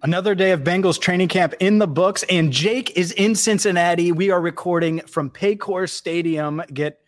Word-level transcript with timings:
Another 0.00 0.36
day 0.36 0.52
of 0.52 0.60
Bengals 0.60 1.00
training 1.00 1.26
camp 1.26 1.54
in 1.58 1.80
the 1.80 1.86
books, 1.88 2.22
and 2.30 2.52
Jake 2.52 2.96
is 2.96 3.10
in 3.12 3.34
Cincinnati. 3.34 4.12
We 4.12 4.30
are 4.30 4.40
recording 4.40 5.00
from 5.00 5.28
Paycor 5.28 5.90
Stadium. 5.90 6.62
Get, 6.72 7.00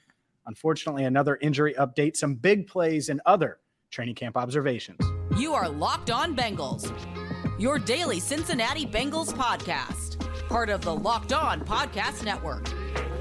unfortunately, 0.46 1.04
another 1.04 1.38
injury 1.40 1.74
update, 1.74 2.16
some 2.16 2.34
big 2.34 2.66
plays, 2.66 3.08
and 3.08 3.21
other 3.26 3.58
training 3.92 4.16
camp 4.16 4.37
observations. 4.37 4.98
You 5.38 5.54
are 5.54 5.68
Locked 5.68 6.11
On 6.11 6.34
Bengals, 6.34 6.93
your 7.61 7.79
daily 7.79 8.18
Cincinnati 8.18 8.86
Bengals 8.86 9.32
podcast, 9.32 10.18
part 10.48 10.68
of 10.68 10.80
the 10.80 10.95
Locked 10.95 11.32
On 11.32 11.61
Podcast 11.61 12.25
Network. 12.25 12.68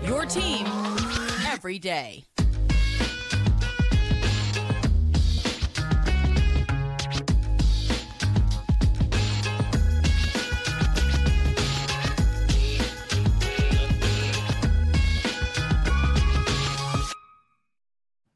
Your 0.03 0.25
team 0.25 0.65
every 1.45 1.77
day. 1.77 2.28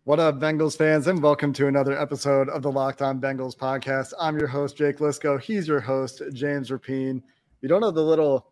What 0.05 0.19
up, 0.19 0.37
Bengals 0.37 0.77
fans, 0.77 1.07
and 1.07 1.23
welcome 1.23 1.53
to 1.53 1.67
another 1.67 1.97
episode 1.97 2.49
of 2.49 2.61
the 2.61 2.69
Locked 2.69 3.01
On 3.01 3.21
Bengals 3.21 3.55
podcast. 3.55 4.11
I'm 4.19 4.37
your 4.37 4.49
host, 4.49 4.75
Jake 4.75 4.97
Liscow. 4.97 5.39
He's 5.39 5.65
your 5.65 5.79
host, 5.79 6.21
James 6.33 6.71
Rapien. 6.71 7.21
You 7.61 7.69
don't 7.69 7.79
know 7.79 7.89
the 7.89 8.01
little 8.03 8.51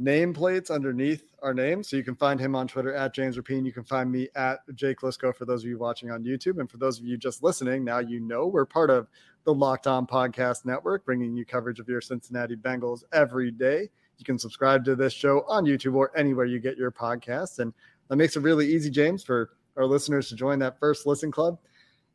nameplates 0.00 0.70
underneath 0.70 1.24
our 1.42 1.52
names, 1.52 1.88
so 1.88 1.96
you 1.96 2.04
can 2.04 2.14
find 2.14 2.38
him 2.38 2.54
on 2.54 2.68
Twitter 2.68 2.94
at 2.94 3.12
James 3.12 3.36
Rapien. 3.36 3.66
You 3.66 3.72
can 3.72 3.82
find 3.82 4.08
me 4.08 4.28
at 4.36 4.60
Jake 4.76 5.00
Liscow 5.00 5.34
for 5.34 5.46
those 5.46 5.64
of 5.64 5.68
you 5.68 5.78
watching 5.78 6.12
on 6.12 6.22
YouTube. 6.22 6.60
And 6.60 6.70
for 6.70 6.76
those 6.76 7.00
of 7.00 7.04
you 7.04 7.16
just 7.16 7.42
listening, 7.42 7.82
now 7.82 7.98
you 7.98 8.20
know 8.20 8.46
we're 8.46 8.64
part 8.64 8.88
of 8.88 9.08
the 9.42 9.52
Locked 9.52 9.88
On 9.88 10.06
Podcast 10.06 10.64
Network, 10.64 11.04
bringing 11.04 11.36
you 11.36 11.44
coverage 11.44 11.80
of 11.80 11.88
your 11.88 12.00
Cincinnati 12.00 12.54
Bengals 12.54 13.02
every 13.12 13.50
day. 13.50 13.90
You 14.16 14.24
can 14.24 14.38
subscribe 14.38 14.84
to 14.84 14.94
this 14.94 15.12
show 15.12 15.44
on 15.48 15.64
YouTube 15.64 15.96
or 15.96 16.16
anywhere 16.16 16.46
you 16.46 16.60
get 16.60 16.76
your 16.76 16.92
podcasts. 16.92 17.58
And 17.58 17.74
that 18.08 18.14
makes 18.14 18.36
it 18.36 18.44
really 18.44 18.72
easy, 18.72 18.90
James, 18.90 19.24
for 19.24 19.50
our 19.76 19.86
listeners 19.86 20.28
to 20.28 20.36
join 20.36 20.58
that 20.60 20.78
first 20.78 21.06
listen 21.06 21.30
club. 21.30 21.58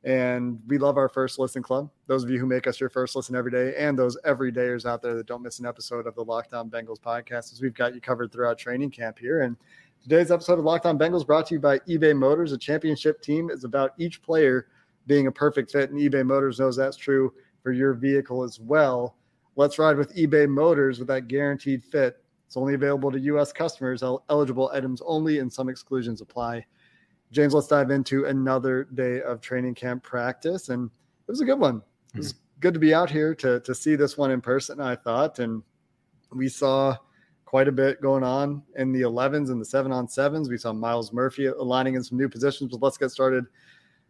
And 0.04 0.60
we 0.68 0.78
love 0.78 0.96
our 0.96 1.10
first 1.10 1.40
listen 1.40 1.64
club. 1.64 1.90
Those 2.06 2.24
of 2.24 2.30
you 2.30 2.40
who 2.40 2.46
make 2.46 2.68
us 2.68 2.80
your 2.80 2.90
first 2.90 3.16
listen 3.16 3.36
every 3.36 3.52
day, 3.52 3.74
and 3.78 3.98
those 3.98 4.16
everydayers 4.26 4.86
out 4.86 5.02
there 5.02 5.16
that 5.16 5.26
don't 5.26 5.42
miss 5.42 5.60
an 5.60 5.66
episode 5.66 6.08
of 6.08 6.16
the 6.16 6.24
Locked 6.24 6.54
On 6.54 6.70
Bengals 6.70 7.00
podcast, 7.00 7.52
as 7.52 7.62
we've 7.62 7.74
got 7.74 7.96
you 7.96 8.00
covered 8.00 8.32
throughout 8.32 8.58
training 8.58 8.92
camp 8.92 9.18
here. 9.20 9.42
And 9.42 9.58
today's 10.02 10.32
episode 10.32 10.60
of 10.60 10.66
Locked 10.66 10.86
On 10.86 10.98
Bengals 11.00 11.26
brought 11.26 11.48
to 11.48 11.56
you 11.56 11.60
by 11.60 11.80
eBay 11.80 12.16
Motors. 12.16 12.52
A 12.54 12.58
championship 12.58 13.22
team 13.22 13.50
is 13.50 13.64
about 13.64 13.94
each 13.98 14.22
player 14.22 14.68
being 15.08 15.28
a 15.28 15.32
perfect 15.32 15.72
fit, 15.72 15.90
and 15.90 16.00
eBay 16.00 16.26
Motors 16.26 16.60
knows 16.60 16.78
that's 16.78 16.96
true 16.96 17.34
for 17.62 17.72
your 17.72 17.94
vehicle 17.94 18.44
as 18.44 18.60
well. 18.60 19.18
Let's 19.56 19.80
ride 19.80 19.98
with 19.98 20.16
eBay 20.16 20.48
Motors 20.48 21.00
with 21.00 21.08
that 21.08 21.28
guaranteed 21.28 21.84
fit. 21.84 22.24
It's 22.46 22.56
only 22.56 22.76
available 22.76 23.12
to 23.12 23.20
U.S. 23.20 23.52
customers. 23.52 24.04
Eligible 24.30 24.70
items 24.72 25.02
only, 25.06 25.40
and 25.40 25.52
some 25.52 25.68
exclusions 25.68 26.22
apply. 26.22 26.66
James, 27.32 27.54
let's 27.54 27.68
dive 27.68 27.92
into 27.92 28.26
another 28.26 28.86
day 28.94 29.22
of 29.22 29.42
training 29.42 29.76
camp 29.76 30.04
practice. 30.04 30.70
And 30.70 30.90
it 30.90 31.32
was 31.32 31.42
a 31.42 31.46
good 31.46 31.60
one. 31.60 31.82
It 32.14 32.20
was 32.20 32.34
mm-hmm. 32.34 32.60
good 32.62 32.74
to 32.74 32.80
be 32.80 32.94
out 32.94 33.10
here 33.10 33.36
to, 33.36 33.60
to 33.60 33.76
see 33.76 33.96
this 33.96 34.18
one 34.18 34.32
in 34.32 34.42
person, 34.42 34.80
I 34.80 34.96
thought. 34.96 35.40
And 35.40 35.62
we 36.32 36.48
saw 36.48 36.96
quite 37.46 37.68
a 37.68 37.72
bit 37.72 38.02
going 38.02 38.24
on 38.24 38.64
in 38.76 38.92
the 38.92 39.02
11s 39.02 39.50
and 39.50 39.60
the 39.60 39.66
seven 39.66 39.92
on 39.92 40.08
sevens. 40.08 40.50
We 40.50 40.58
saw 40.58 40.74
Myles 40.74 41.14
Murphy 41.14 41.48
aligning 41.48 41.96
in 41.96 42.04
some 42.04 42.18
new 42.18 42.30
positions, 42.30 42.72
but 42.72 42.82
let's 42.82 42.98
get 42.98 43.12
started 43.12 43.46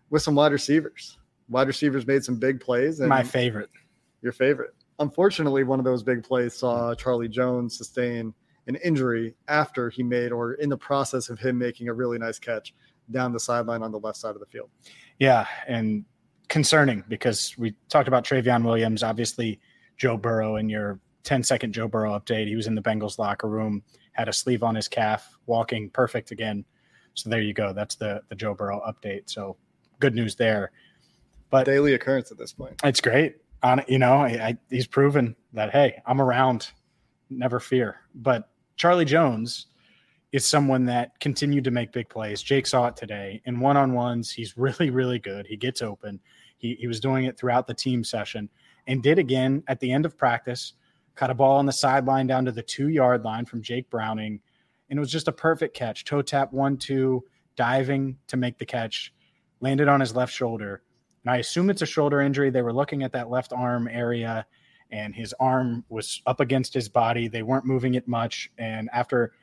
with 0.09 0.21
some 0.21 0.35
wide 0.35 0.51
receivers. 0.51 1.17
Wide 1.49 1.67
receivers 1.67 2.05
made 2.05 2.23
some 2.23 2.37
big 2.37 2.59
plays. 2.59 2.99
And 2.99 3.09
My 3.09 3.23
favorite. 3.23 3.69
Your 4.21 4.31
favorite. 4.31 4.73
Unfortunately, 4.99 5.63
one 5.63 5.79
of 5.79 5.85
those 5.85 6.03
big 6.03 6.23
plays 6.23 6.55
saw 6.55 6.93
Charlie 6.95 7.27
Jones 7.27 7.77
sustain 7.77 8.33
an 8.67 8.75
injury 8.83 9.35
after 9.47 9.89
he 9.89 10.03
made 10.03 10.31
or 10.31 10.53
in 10.55 10.69
the 10.69 10.77
process 10.77 11.29
of 11.29 11.39
him 11.39 11.57
making 11.57 11.87
a 11.87 11.93
really 11.93 12.17
nice 12.17 12.39
catch 12.39 12.73
down 13.11 13.31
the 13.33 13.39
sideline 13.39 13.83
on 13.83 13.91
the 13.91 13.99
left 13.99 14.17
side 14.17 14.35
of 14.35 14.39
the 14.39 14.45
field. 14.45 14.69
Yeah, 15.19 15.47
and 15.67 16.05
concerning 16.49 17.03
because 17.07 17.57
we 17.57 17.73
talked 17.89 18.07
about 18.07 18.23
Trayveon 18.23 18.63
Williams, 18.63 19.03
obviously 19.03 19.59
Joe 19.97 20.17
Burrow 20.17 20.57
in 20.57 20.69
your 20.69 20.99
10 21.23 21.43
second 21.43 21.73
Joe 21.73 21.87
Burrow 21.87 22.17
update. 22.17 22.47
He 22.47 22.55
was 22.55 22.67
in 22.67 22.75
the 22.75 22.81
Bengals 22.81 23.19
locker 23.19 23.47
room, 23.47 23.83
had 24.13 24.29
a 24.29 24.33
sleeve 24.33 24.63
on 24.63 24.75
his 24.75 24.87
calf, 24.87 25.37
walking 25.45 25.89
perfect 25.89 26.31
again. 26.31 26.63
So 27.15 27.29
there 27.29 27.41
you 27.41 27.53
go. 27.53 27.73
That's 27.73 27.95
the 27.95 28.21
the 28.29 28.35
Joe 28.35 28.53
Burrow 28.53 28.81
update. 28.87 29.29
So 29.29 29.57
good 29.99 30.15
news 30.15 30.35
there. 30.35 30.71
But 31.49 31.65
daily 31.65 31.93
occurrence 31.93 32.31
at 32.31 32.37
this 32.37 32.53
point. 32.53 32.79
It's 32.83 33.01
great. 33.01 33.37
On 33.63 33.83
you 33.87 33.97
know, 33.97 34.13
I, 34.13 34.27
I, 34.27 34.57
he's 34.69 34.87
proven 34.87 35.35
that 35.53 35.71
hey, 35.71 36.01
I'm 36.05 36.21
around, 36.21 36.71
never 37.29 37.59
fear. 37.59 38.01
But 38.13 38.49
Charlie 38.75 39.05
Jones, 39.05 39.67
is 40.31 40.45
someone 40.45 40.85
that 40.85 41.19
continued 41.19 41.63
to 41.63 41.71
make 41.71 41.91
big 41.91 42.09
plays. 42.09 42.41
Jake 42.41 42.67
saw 42.67 42.87
it 42.87 42.95
today 42.95 43.41
in 43.45 43.59
one 43.59 43.77
on 43.77 43.93
ones. 43.93 44.31
He's 44.31 44.57
really, 44.57 44.89
really 44.89 45.19
good. 45.19 45.47
He 45.47 45.55
gets 45.57 45.81
open. 45.81 46.19
He, 46.57 46.75
he 46.75 46.87
was 46.87 46.99
doing 46.99 47.25
it 47.25 47.37
throughout 47.37 47.67
the 47.67 47.73
team 47.73 48.03
session 48.03 48.49
and 48.87 49.03
did 49.03 49.19
again 49.19 49.63
at 49.67 49.79
the 49.79 49.91
end 49.91 50.05
of 50.05 50.17
practice. 50.17 50.73
Caught 51.15 51.31
a 51.31 51.35
ball 51.35 51.57
on 51.57 51.65
the 51.65 51.71
sideline 51.71 52.27
down 52.27 52.45
to 52.45 52.51
the 52.51 52.61
two 52.61 52.89
yard 52.89 53.23
line 53.23 53.45
from 53.45 53.61
Jake 53.61 53.89
Browning. 53.89 54.39
And 54.89 54.97
it 54.97 54.99
was 54.99 55.11
just 55.11 55.27
a 55.27 55.33
perfect 55.33 55.75
catch. 55.75 56.05
Toe 56.05 56.21
tap 56.21 56.53
one, 56.53 56.77
two, 56.77 57.23
diving 57.55 58.17
to 58.27 58.37
make 58.37 58.57
the 58.57 58.65
catch, 58.65 59.13
landed 59.59 59.87
on 59.87 59.99
his 59.99 60.15
left 60.15 60.33
shoulder. 60.33 60.83
And 61.23 61.31
I 61.31 61.37
assume 61.37 61.69
it's 61.69 61.81
a 61.81 61.87
shoulder 61.87 62.21
injury. 62.21 62.49
They 62.49 62.61
were 62.61 62.73
looking 62.73 63.03
at 63.03 63.11
that 63.13 63.29
left 63.29 63.51
arm 63.51 63.87
area 63.87 64.45
and 64.91 65.13
his 65.13 65.33
arm 65.39 65.83
was 65.89 66.21
up 66.25 66.39
against 66.39 66.73
his 66.73 66.87
body. 66.87 67.27
They 67.27 67.43
weren't 67.43 67.65
moving 67.65 67.95
it 67.95 68.07
much. 68.07 68.51
And 68.57 68.89
after 68.93 69.33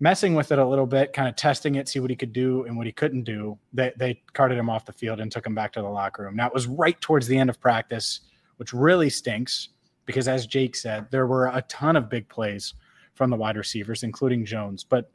messing 0.00 0.34
with 0.34 0.50
it 0.50 0.58
a 0.58 0.66
little 0.66 0.86
bit, 0.86 1.12
kind 1.12 1.28
of 1.28 1.36
testing 1.36 1.74
it, 1.74 1.88
see 1.88 2.00
what 2.00 2.10
he 2.10 2.16
could 2.16 2.32
do 2.32 2.64
and 2.64 2.76
what 2.76 2.86
he 2.86 2.92
couldn't 2.92 3.24
do, 3.24 3.58
they, 3.72 3.92
they 3.96 4.22
carted 4.32 4.58
him 4.58 4.70
off 4.70 4.86
the 4.86 4.92
field 4.92 5.20
and 5.20 5.30
took 5.30 5.46
him 5.46 5.54
back 5.54 5.72
to 5.74 5.82
the 5.82 5.88
locker 5.88 6.24
room. 6.24 6.34
Now, 6.34 6.46
it 6.46 6.54
was 6.54 6.66
right 6.66 6.98
towards 7.00 7.26
the 7.26 7.38
end 7.38 7.50
of 7.50 7.60
practice, 7.60 8.20
which 8.56 8.72
really 8.72 9.10
stinks 9.10 9.68
because, 10.06 10.26
as 10.26 10.46
Jake 10.46 10.74
said, 10.74 11.06
there 11.10 11.26
were 11.26 11.46
a 11.46 11.62
ton 11.68 11.96
of 11.96 12.08
big 12.08 12.28
plays 12.28 12.74
from 13.14 13.30
the 13.30 13.36
wide 13.36 13.56
receivers, 13.56 14.02
including 14.02 14.46
Jones. 14.46 14.82
But 14.82 15.10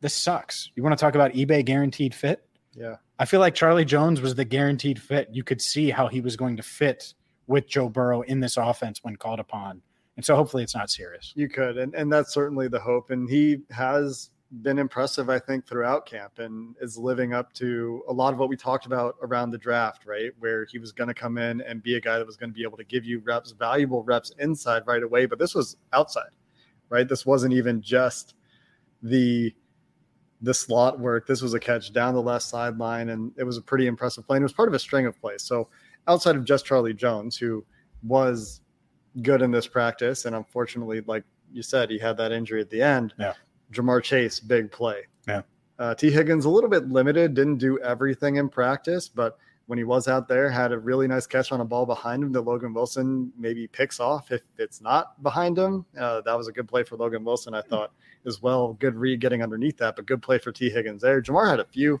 this 0.00 0.14
sucks. 0.14 0.70
You 0.74 0.82
want 0.82 0.98
to 0.98 1.00
talk 1.00 1.14
about 1.14 1.32
eBay 1.32 1.64
guaranteed 1.64 2.14
fit? 2.14 2.44
Yeah. 2.74 2.96
I 3.18 3.24
feel 3.24 3.38
like 3.38 3.54
Charlie 3.54 3.84
Jones 3.84 4.20
was 4.20 4.34
the 4.34 4.44
guaranteed 4.44 5.00
fit. 5.00 5.28
You 5.30 5.44
could 5.44 5.62
see 5.62 5.90
how 5.90 6.08
he 6.08 6.20
was 6.20 6.36
going 6.36 6.56
to 6.56 6.62
fit 6.62 7.14
with 7.46 7.68
Joe 7.68 7.88
Burrow 7.88 8.22
in 8.22 8.40
this 8.40 8.56
offense 8.56 9.04
when 9.04 9.14
called 9.16 9.38
upon. 9.38 9.82
And 10.16 10.24
so 10.24 10.36
hopefully 10.36 10.62
it's 10.62 10.74
not 10.74 10.90
serious. 10.90 11.32
You 11.34 11.48
could. 11.48 11.78
And, 11.78 11.94
and 11.94 12.12
that's 12.12 12.34
certainly 12.34 12.68
the 12.68 12.80
hope. 12.80 13.10
And 13.10 13.28
he 13.28 13.60
has 13.70 14.30
been 14.60 14.78
impressive, 14.78 15.30
I 15.30 15.38
think, 15.38 15.66
throughout 15.66 16.04
camp 16.04 16.38
and 16.38 16.76
is 16.80 16.98
living 16.98 17.32
up 17.32 17.52
to 17.54 18.02
a 18.08 18.12
lot 18.12 18.34
of 18.34 18.38
what 18.38 18.50
we 18.50 18.56
talked 18.56 18.84
about 18.84 19.16
around 19.22 19.50
the 19.50 19.58
draft, 19.58 20.04
right? 20.04 20.30
Where 20.38 20.66
he 20.66 20.78
was 20.78 20.92
going 20.92 21.08
to 21.08 21.14
come 21.14 21.38
in 21.38 21.62
and 21.62 21.82
be 21.82 21.96
a 21.96 22.00
guy 22.00 22.18
that 22.18 22.26
was 22.26 22.36
going 22.36 22.50
to 22.50 22.54
be 22.54 22.62
able 22.62 22.76
to 22.76 22.84
give 22.84 23.06
you 23.06 23.20
reps, 23.20 23.52
valuable 23.52 24.02
reps 24.02 24.32
inside 24.38 24.82
right 24.86 25.02
away. 25.02 25.24
But 25.24 25.38
this 25.38 25.54
was 25.54 25.76
outside, 25.94 26.30
right? 26.90 27.08
This 27.08 27.24
wasn't 27.24 27.54
even 27.54 27.80
just 27.80 28.34
the 29.02 29.54
the 30.42 30.52
slot 30.52 30.98
work. 30.98 31.26
This 31.26 31.40
was 31.40 31.54
a 31.54 31.60
catch 31.60 31.92
down 31.92 32.14
the 32.14 32.20
left 32.20 32.44
sideline, 32.44 33.10
and 33.10 33.32
it 33.38 33.44
was 33.44 33.56
a 33.56 33.62
pretty 33.62 33.86
impressive 33.86 34.26
play. 34.26 34.36
And 34.36 34.42
it 34.42 34.44
was 34.44 34.52
part 34.52 34.68
of 34.68 34.74
a 34.74 34.78
string 34.78 35.06
of 35.06 35.18
plays. 35.20 35.42
So 35.42 35.68
outside 36.08 36.34
of 36.34 36.44
just 36.44 36.66
Charlie 36.66 36.92
Jones, 36.92 37.36
who 37.36 37.64
was 38.02 38.61
good 39.20 39.42
in 39.42 39.50
this 39.50 39.66
practice. 39.66 40.24
And 40.24 40.34
unfortunately, 40.34 41.02
like 41.02 41.24
you 41.52 41.62
said, 41.62 41.90
he 41.90 41.98
had 41.98 42.16
that 42.16 42.32
injury 42.32 42.60
at 42.60 42.70
the 42.70 42.80
end. 42.80 43.12
Yeah. 43.18 43.34
Ja'Marr 43.72 44.02
Chase, 44.02 44.40
big 44.40 44.70
play. 44.70 45.06
Yeah. 45.28 45.42
Uh, 45.78 45.94
Tee 45.94 46.10
Higgins, 46.10 46.44
a 46.44 46.50
little 46.50 46.70
bit 46.70 46.88
limited, 46.88 47.34
didn't 47.34 47.58
do 47.58 47.78
everything 47.80 48.36
in 48.36 48.48
practice, 48.48 49.08
but 49.08 49.38
when 49.66 49.78
he 49.78 49.84
was 49.84 50.08
out 50.08 50.28
there, 50.28 50.50
had 50.50 50.72
a 50.72 50.78
really 50.78 51.06
nice 51.06 51.26
catch 51.26 51.52
on 51.52 51.60
a 51.60 51.64
ball 51.64 51.86
behind 51.86 52.22
him 52.22 52.32
that 52.32 52.42
Logan 52.42 52.74
Wilson 52.74 53.32
maybe 53.38 53.66
picks 53.66 54.00
off 54.00 54.30
if 54.30 54.42
it's 54.58 54.80
not 54.80 55.22
behind 55.22 55.56
him. 55.56 55.86
Uh, 55.98 56.20
that 56.22 56.36
was 56.36 56.48
a 56.48 56.52
good 56.52 56.68
play 56.68 56.82
for 56.82 56.96
Logan 56.96 57.24
Wilson, 57.24 57.54
I 57.54 57.62
thought, 57.62 57.92
as 58.26 58.42
well. 58.42 58.74
Good 58.74 58.96
read 58.96 59.20
getting 59.20 59.42
underneath 59.42 59.78
that, 59.78 59.96
but 59.96 60.06
good 60.06 60.20
play 60.20 60.38
for 60.38 60.52
T. 60.52 60.68
Higgins 60.68 61.02
there. 61.02 61.22
Ja'Marr 61.22 61.48
had 61.48 61.60
a 61.60 61.64
few, 61.64 62.00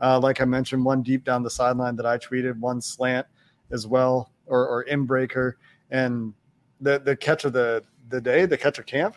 uh, 0.00 0.18
like 0.18 0.40
I 0.40 0.44
mentioned, 0.44 0.84
one 0.84 1.02
deep 1.02 1.24
down 1.24 1.42
the 1.42 1.50
sideline 1.50 1.96
that 1.96 2.06
I 2.06 2.18
tweeted, 2.18 2.58
one 2.58 2.80
slant 2.80 3.26
as 3.70 3.86
well, 3.86 4.32
or, 4.46 4.66
or 4.66 4.82
in 4.82 5.04
breaker. 5.04 5.58
And 5.90 6.34
the 6.84 7.00
the 7.00 7.16
catch 7.16 7.44
of 7.44 7.52
the 7.52 7.82
the 8.08 8.20
day, 8.20 8.46
the 8.46 8.58
catch 8.58 8.78
of 8.78 8.86
camp, 8.86 9.16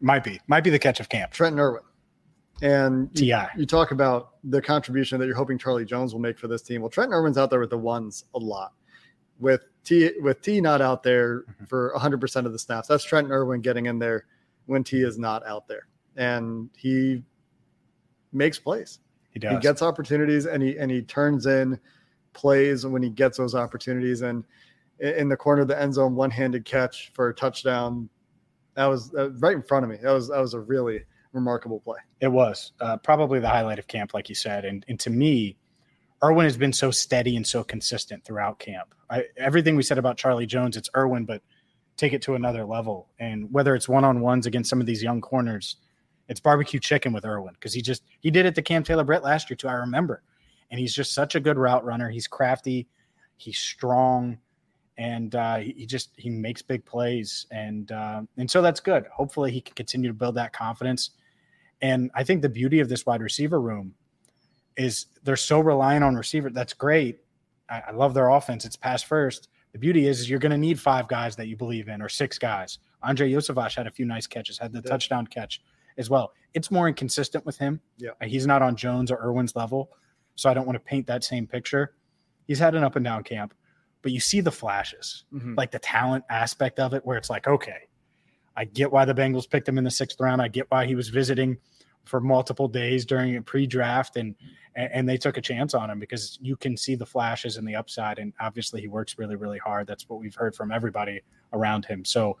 might 0.00 0.24
be 0.24 0.40
might 0.46 0.64
be 0.64 0.70
the 0.70 0.78
catch 0.78 1.00
of 1.00 1.08
camp. 1.08 1.32
Trent 1.32 1.58
Irwin, 1.58 1.82
and. 2.62 3.10
You, 3.18 3.36
you, 3.56 3.66
talk 3.66 3.90
about 3.90 4.30
the 4.44 4.62
contribution 4.62 5.18
that 5.18 5.26
you're 5.26 5.36
hoping 5.36 5.58
Charlie 5.58 5.84
Jones 5.84 6.12
will 6.12 6.20
make 6.20 6.38
for 6.38 6.48
this 6.48 6.62
team. 6.62 6.80
Well, 6.80 6.90
Trent 6.90 7.12
Irwin's 7.12 7.36
out 7.36 7.50
there 7.50 7.60
with 7.60 7.70
the 7.70 7.78
ones 7.78 8.24
a 8.34 8.38
lot. 8.38 8.72
With 9.40 9.64
T 9.82 10.12
with 10.20 10.40
T 10.40 10.60
not 10.60 10.80
out 10.80 11.02
there 11.02 11.40
mm-hmm. 11.40 11.64
for 11.64 11.90
100 11.92 12.20
percent 12.20 12.46
of 12.46 12.52
the 12.52 12.58
snaps, 12.58 12.88
that's 12.88 13.04
Trent 13.04 13.30
Irwin 13.30 13.60
getting 13.60 13.86
in 13.86 13.98
there 13.98 14.26
when 14.66 14.84
T 14.84 15.02
is 15.02 15.18
not 15.18 15.44
out 15.46 15.66
there, 15.66 15.88
and 16.16 16.70
he 16.76 17.22
makes 18.32 18.58
plays. 18.58 19.00
He 19.30 19.40
does. 19.40 19.54
He 19.54 19.58
gets 19.58 19.82
opportunities, 19.82 20.46
and 20.46 20.62
he 20.62 20.78
and 20.78 20.90
he 20.90 21.02
turns 21.02 21.46
in 21.46 21.80
plays 22.32 22.86
when 22.86 23.02
he 23.02 23.10
gets 23.10 23.38
those 23.38 23.54
opportunities 23.54 24.22
and 24.22 24.44
in 25.00 25.28
the 25.28 25.36
corner 25.36 25.62
of 25.62 25.68
the 25.68 25.80
end 25.80 25.94
zone, 25.94 26.14
one-handed 26.14 26.64
catch 26.64 27.10
for 27.14 27.28
a 27.28 27.34
touchdown. 27.34 28.08
That 28.74 28.86
was, 28.86 29.10
that 29.10 29.36
right 29.40 29.54
in 29.54 29.62
front 29.62 29.84
of 29.84 29.90
me. 29.90 29.98
That 30.02 30.12
was 30.12 30.28
that 30.28 30.40
was 30.40 30.54
a 30.54 30.60
really 30.60 31.04
remarkable 31.32 31.80
play. 31.80 31.98
It 32.20 32.28
was 32.28 32.72
uh, 32.80 32.96
probably 32.98 33.40
the 33.40 33.48
highlight 33.48 33.78
of 33.78 33.86
camp, 33.86 34.14
like 34.14 34.28
you 34.28 34.34
said, 34.34 34.64
and 34.64 34.84
and 34.88 34.98
to 35.00 35.10
me, 35.10 35.56
Irwin 36.22 36.44
has 36.44 36.56
been 36.56 36.72
so 36.72 36.90
steady 36.90 37.36
and 37.36 37.46
so 37.46 37.62
consistent 37.62 38.24
throughout 38.24 38.58
camp. 38.58 38.94
I, 39.10 39.24
everything 39.36 39.76
we 39.76 39.82
said 39.82 39.98
about 39.98 40.16
Charlie 40.16 40.46
Jones, 40.46 40.76
it's 40.76 40.88
Irwin, 40.96 41.24
but 41.24 41.42
take 41.96 42.12
it 42.12 42.22
to 42.22 42.34
another 42.34 42.64
level. 42.64 43.10
And 43.18 43.52
whether 43.52 43.74
it's 43.74 43.88
one 43.88 44.04
on 44.04 44.20
ones 44.20 44.46
against 44.46 44.70
some 44.70 44.80
of 44.80 44.86
these 44.86 45.02
young 45.02 45.20
corners, 45.20 45.76
it's 46.28 46.40
barbecue 46.40 46.80
chicken 46.80 47.12
with 47.12 47.24
Irwin 47.24 47.54
because 47.54 47.74
he 47.74 47.82
just 47.82 48.02
he 48.20 48.30
did 48.30 48.46
it 48.46 48.54
to 48.54 48.62
Cam 48.62 48.82
Taylor 48.82 49.04
Britt 49.04 49.22
last 49.22 49.50
year 49.50 49.56
too. 49.56 49.68
I 49.68 49.74
remember, 49.74 50.22
and 50.70 50.80
he's 50.80 50.94
just 50.94 51.12
such 51.12 51.34
a 51.34 51.40
good 51.40 51.58
route 51.58 51.84
runner. 51.84 52.08
He's 52.08 52.26
crafty, 52.26 52.88
he's 53.36 53.58
strong, 53.58 54.38
and 54.96 55.34
uh, 55.34 55.56
he, 55.56 55.86
just 55.86 56.10
he 56.16 56.30
makes 56.30 56.62
big 56.62 56.84
plays, 56.84 57.46
and 57.50 57.90
uh, 57.92 58.22
and 58.36 58.50
so 58.50 58.62
that's 58.62 58.80
good. 58.80 59.06
Hopefully, 59.12 59.50
he 59.50 59.60
can 59.60 59.74
continue 59.74 60.08
to 60.08 60.14
build 60.14 60.34
that 60.36 60.52
confidence. 60.52 61.10
And 61.82 62.10
I 62.14 62.24
think 62.24 62.42
the 62.42 62.48
beauty 62.48 62.80
of 62.80 62.88
this 62.88 63.04
wide 63.04 63.20
receiver 63.20 63.60
room 63.60 63.94
is 64.76 65.06
they're 65.22 65.36
so 65.36 65.60
reliant 65.60 66.04
on 66.04 66.14
receiver. 66.14 66.50
That's 66.50 66.72
great. 66.72 67.18
I, 67.68 67.82
I 67.88 67.90
love 67.92 68.14
their 68.14 68.28
offense. 68.28 68.64
It's 68.64 68.76
pass 68.76 69.02
first. 69.02 69.48
The 69.72 69.78
beauty 69.78 70.06
is, 70.06 70.20
is 70.20 70.30
you're 70.30 70.38
going 70.38 70.52
to 70.52 70.58
need 70.58 70.80
five 70.80 71.08
guys 71.08 71.34
that 71.36 71.48
you 71.48 71.56
believe 71.56 71.88
in 71.88 72.00
or 72.00 72.08
six 72.08 72.38
guys. 72.38 72.78
Andrei 73.02 73.30
Iosivas 73.30 73.74
had 73.74 73.86
a 73.86 73.90
few 73.90 74.06
nice 74.06 74.26
catches, 74.26 74.56
had 74.56 74.72
the 74.72 74.80
yeah. 74.84 74.90
touchdown 74.90 75.26
catch 75.26 75.62
as 75.98 76.08
well. 76.08 76.32
It's 76.54 76.70
more 76.70 76.88
inconsistent 76.88 77.44
with 77.44 77.58
him. 77.58 77.80
Yeah. 77.98 78.10
He's 78.22 78.46
not 78.46 78.62
on 78.62 78.76
Jones 78.76 79.10
or 79.10 79.18
Irwin's 79.18 79.56
level. 79.56 79.90
So 80.36 80.48
I 80.48 80.54
don't 80.54 80.66
want 80.66 80.76
to 80.76 80.80
paint 80.80 81.06
that 81.08 81.24
same 81.24 81.46
picture. 81.46 81.94
He's 82.46 82.58
had 82.58 82.74
an 82.74 82.84
up 82.84 82.96
and 82.96 83.04
down 83.04 83.24
camp, 83.24 83.54
but 84.04 84.12
you 84.12 84.20
see 84.20 84.42
the 84.42 84.52
flashes, 84.52 85.24
mm-hmm. 85.32 85.54
like 85.56 85.70
the 85.70 85.78
talent 85.78 86.24
aspect 86.28 86.78
of 86.78 86.92
it, 86.92 87.04
where 87.06 87.16
it's 87.16 87.30
like, 87.30 87.48
okay, 87.48 87.88
I 88.54 88.66
get 88.66 88.92
why 88.92 89.06
the 89.06 89.14
Bengals 89.14 89.48
picked 89.48 89.66
him 89.66 89.78
in 89.78 89.84
the 89.84 89.90
sixth 89.90 90.20
round. 90.20 90.42
I 90.42 90.48
get 90.48 90.70
why 90.70 90.86
he 90.86 90.94
was 90.94 91.08
visiting 91.08 91.56
for 92.04 92.20
multiple 92.20 92.68
days 92.68 93.06
during 93.06 93.34
a 93.36 93.42
pre-draft 93.42 94.16
and 94.16 94.36
and 94.76 95.08
they 95.08 95.16
took 95.16 95.36
a 95.36 95.40
chance 95.40 95.72
on 95.72 95.88
him 95.88 95.98
because 96.00 96.38
you 96.42 96.56
can 96.56 96.76
see 96.76 96.96
the 96.96 97.06
flashes 97.06 97.56
and 97.56 97.66
the 97.66 97.76
upside. 97.76 98.18
And 98.18 98.32
obviously 98.40 98.82
he 98.82 98.88
works 98.88 99.16
really 99.18 99.36
really 99.36 99.58
hard. 99.58 99.86
That's 99.86 100.06
what 100.08 100.20
we've 100.20 100.34
heard 100.34 100.54
from 100.54 100.70
everybody 100.70 101.22
around 101.54 101.86
him. 101.86 102.04
So 102.04 102.36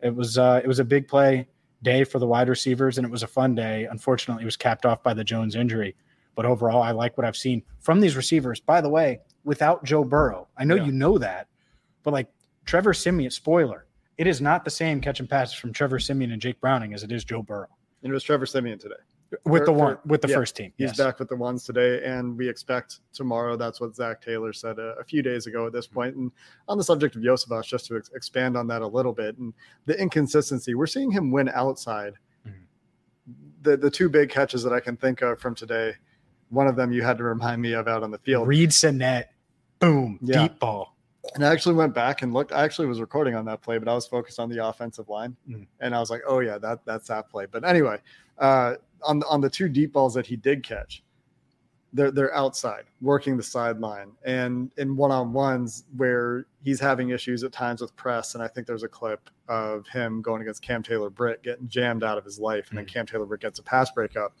it 0.00 0.14
was 0.14 0.38
uh, 0.38 0.62
it 0.64 0.66
was 0.66 0.78
a 0.78 0.84
big 0.84 1.06
play 1.06 1.46
day 1.82 2.04
for 2.04 2.18
the 2.18 2.26
wide 2.26 2.48
receivers 2.48 2.96
and 2.96 3.06
it 3.06 3.10
was 3.10 3.22
a 3.22 3.28
fun 3.28 3.54
day. 3.54 3.86
Unfortunately 3.90 4.42
it 4.42 4.46
was 4.46 4.56
capped 4.56 4.86
off 4.86 5.02
by 5.02 5.12
the 5.12 5.24
jones 5.24 5.54
injury 5.54 5.94
but 6.34 6.44
overall 6.44 6.82
i 6.82 6.90
like 6.90 7.16
what 7.16 7.24
i've 7.24 7.36
seen 7.36 7.62
from 7.78 8.00
these 8.00 8.16
receivers. 8.16 8.58
By 8.58 8.80
the 8.80 8.88
way 8.88 9.20
without 9.44 9.84
joe 9.84 10.04
burrow 10.04 10.48
i 10.56 10.64
know 10.64 10.74
yeah. 10.74 10.84
you 10.84 10.92
know 10.92 11.18
that 11.18 11.48
but 12.02 12.12
like 12.12 12.28
trevor 12.64 12.94
siemian 12.94 13.30
spoiler 13.30 13.86
it 14.16 14.26
is 14.26 14.40
not 14.40 14.64
the 14.64 14.70
same 14.70 15.00
catching 15.00 15.26
passes 15.26 15.54
from 15.54 15.72
trevor 15.72 15.98
siemian 15.98 16.32
and 16.32 16.42
jake 16.42 16.60
browning 16.60 16.94
as 16.94 17.02
it 17.02 17.12
is 17.12 17.24
joe 17.24 17.42
burrow 17.42 17.68
and 18.04 18.10
it 18.10 18.14
was 18.14 18.22
Trevor 18.22 18.46
Siemian 18.46 18.78
today 18.78 18.94
with 19.46 19.62
for, 19.62 19.64
the 19.64 19.72
one 19.72 19.96
for, 19.96 20.00
with 20.04 20.20
the 20.20 20.28
yeah, 20.28 20.36
first 20.36 20.54
team. 20.54 20.72
He's 20.76 20.88
yes. 20.88 20.96
back 20.98 21.18
with 21.18 21.28
the 21.28 21.36
ones 21.36 21.64
today, 21.64 22.04
and 22.04 22.36
we 22.36 22.48
expect 22.48 23.00
tomorrow. 23.14 23.56
That's 23.56 23.80
what 23.80 23.96
Zac 23.96 24.20
Taylor 24.20 24.52
said 24.52 24.78
a, 24.78 24.94
a 25.00 25.04
few 25.04 25.22
days 25.22 25.46
ago. 25.46 25.66
At 25.66 25.72
this 25.72 25.86
point, 25.86 26.14
and 26.14 26.30
on 26.68 26.76
the 26.76 26.84
subject 26.84 27.16
of 27.16 27.22
Iosivas, 27.22 27.64
just 27.64 27.86
to 27.86 27.96
ex- 27.96 28.10
expand 28.14 28.58
on 28.58 28.66
that 28.68 28.82
a 28.82 28.86
little 28.86 29.14
bit, 29.14 29.38
and 29.38 29.54
the 29.86 29.98
inconsistency, 29.98 30.74
we're 30.74 30.86
seeing 30.86 31.10
him 31.10 31.32
win 31.32 31.48
outside. 31.48 32.12
Mm-hmm. 32.46 32.58
The 33.62 33.78
the 33.78 33.90
two 33.90 34.10
big 34.10 34.28
catches 34.28 34.62
that 34.62 34.74
I 34.74 34.80
can 34.80 34.98
think 34.98 35.22
of 35.22 35.40
from 35.40 35.54
today, 35.54 35.94
one 36.50 36.66
of 36.66 36.76
them 36.76 36.92
you 36.92 37.02
had 37.02 37.16
to 37.18 37.24
remind 37.24 37.62
me 37.62 37.72
of 37.72 37.88
out 37.88 38.02
on 38.02 38.10
the 38.10 38.18
field. 38.18 38.46
Reid 38.46 38.72
Sinnett, 38.72 39.30
boom, 39.84 40.18
yeah. 40.22 40.42
deep 40.42 40.58
ball. 40.58 40.94
And 41.34 41.44
I 41.44 41.52
actually 41.52 41.74
went 41.74 41.94
back 41.94 42.22
and 42.22 42.34
looked. 42.34 42.52
I 42.52 42.64
actually 42.64 42.86
was 42.86 43.00
recording 43.00 43.34
on 43.34 43.44
that 43.46 43.62
play, 43.62 43.78
but 43.78 43.88
I 43.88 43.94
was 43.94 44.06
focused 44.06 44.38
on 44.38 44.50
the 44.50 44.66
offensive 44.66 45.08
line, 45.08 45.36
mm. 45.48 45.66
and 45.80 45.94
I 45.94 46.00
was 46.00 46.10
like, 46.10 46.20
"Oh 46.26 46.40
yeah, 46.40 46.58
that 46.58 46.84
that's 46.84 47.08
that 47.08 47.30
play." 47.30 47.46
But 47.50 47.64
anyway, 47.64 47.98
uh, 48.38 48.74
on 49.02 49.22
on 49.24 49.40
the 49.40 49.48
two 49.48 49.68
deep 49.68 49.94
balls 49.94 50.14
that 50.14 50.26
he 50.26 50.36
did 50.36 50.62
catch, 50.62 51.02
they're 51.94 52.10
they're 52.10 52.34
outside 52.34 52.84
working 53.00 53.38
the 53.38 53.42
sideline, 53.42 54.12
and 54.24 54.70
in 54.76 54.96
one 54.96 55.10
on 55.10 55.32
ones 55.32 55.84
where 55.96 56.46
he's 56.62 56.78
having 56.78 57.08
issues 57.08 57.42
at 57.42 57.52
times 57.52 57.80
with 57.80 57.96
press. 57.96 58.34
And 58.34 58.42
I 58.44 58.48
think 58.48 58.66
there's 58.66 58.82
a 58.82 58.88
clip 58.88 59.30
of 59.48 59.86
him 59.88 60.20
going 60.20 60.42
against 60.42 60.60
Cam 60.62 60.82
Taylor 60.82 61.08
Britt 61.08 61.42
getting 61.42 61.68
jammed 61.68 62.04
out 62.04 62.18
of 62.18 62.24
his 62.24 62.38
life, 62.38 62.68
and 62.68 62.78
mm. 62.78 62.82
then 62.82 62.86
Cam 62.86 63.06
Taylor 63.06 63.24
Britt 63.24 63.40
gets 63.40 63.58
a 63.58 63.62
pass 63.62 63.90
breakup 63.90 64.36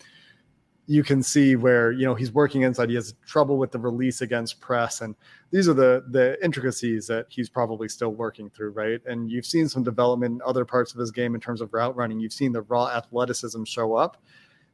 you 0.86 1.02
can 1.02 1.22
see 1.22 1.56
where 1.56 1.92
you 1.92 2.04
know 2.04 2.14
he's 2.14 2.32
working 2.32 2.62
inside. 2.62 2.90
He 2.90 2.94
has 2.94 3.14
trouble 3.26 3.56
with 3.56 3.72
the 3.72 3.78
release 3.78 4.20
against 4.20 4.60
press, 4.60 5.00
and 5.00 5.14
these 5.50 5.68
are 5.68 5.74
the 5.74 6.04
the 6.10 6.42
intricacies 6.44 7.06
that 7.06 7.26
he's 7.28 7.48
probably 7.48 7.88
still 7.88 8.10
working 8.10 8.50
through, 8.50 8.70
right? 8.70 9.00
And 9.06 9.30
you've 9.30 9.46
seen 9.46 9.68
some 9.68 9.82
development 9.82 10.34
in 10.34 10.42
other 10.44 10.64
parts 10.64 10.92
of 10.92 11.00
his 11.00 11.10
game 11.10 11.34
in 11.34 11.40
terms 11.40 11.60
of 11.60 11.72
route 11.72 11.96
running. 11.96 12.20
You've 12.20 12.32
seen 12.32 12.52
the 12.52 12.62
raw 12.62 12.88
athleticism 12.88 13.64
show 13.64 13.94
up, 13.94 14.22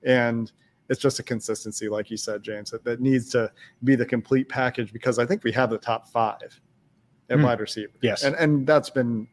and 0.02 0.50
it's 0.88 1.00
just 1.00 1.20
a 1.20 1.22
consistency, 1.22 1.88
like 1.88 2.10
you 2.10 2.16
said, 2.16 2.42
James, 2.42 2.70
that, 2.72 2.82
that 2.82 3.00
needs 3.00 3.30
to 3.30 3.52
be 3.84 3.94
the 3.94 4.06
complete 4.06 4.48
package 4.48 4.92
because 4.92 5.20
I 5.20 5.26
think 5.26 5.44
we 5.44 5.52
have 5.52 5.70
the 5.70 5.78
top 5.78 6.08
five 6.08 6.60
at 7.28 7.38
mm. 7.38 7.44
wide 7.44 7.60
receiver. 7.60 7.92
Yes, 8.02 8.24
and 8.24 8.34
and 8.34 8.66
that's 8.66 8.90
been 8.90 9.28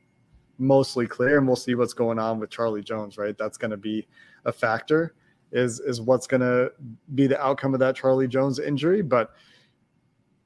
mostly 0.60 1.08
clear, 1.08 1.40
and 1.40 1.48
we'll 1.48 1.56
see 1.56 1.74
what's 1.74 1.94
going 1.94 2.20
on 2.20 2.40
with 2.40 2.52
Charlie 2.52 2.84
Jones, 2.84 3.18
right? 3.18 3.36
That's 3.36 3.58
going 3.58 3.72
to 3.72 3.78
be 3.78 4.08
a 4.46 4.52
factor 4.52 5.16
is 5.52 5.80
is 5.80 6.02
what's 6.02 6.28
going 6.28 6.42
to 6.42 6.72
be 7.16 7.28
the 7.28 7.42
outcome 7.42 7.74
of 7.74 7.80
that 7.80 7.96
Charlie 7.96 8.28
Jones 8.28 8.60
injury. 8.60 9.02
But 9.02 9.34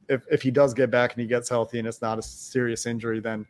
if 0.09 0.23
if 0.31 0.41
he 0.41 0.51
does 0.51 0.73
get 0.73 0.91
back 0.91 1.13
and 1.13 1.21
he 1.21 1.27
gets 1.27 1.49
healthy 1.49 1.79
and 1.79 1.87
it's 1.87 2.01
not 2.01 2.19
a 2.19 2.21
serious 2.21 2.85
injury, 2.85 3.19
then 3.19 3.45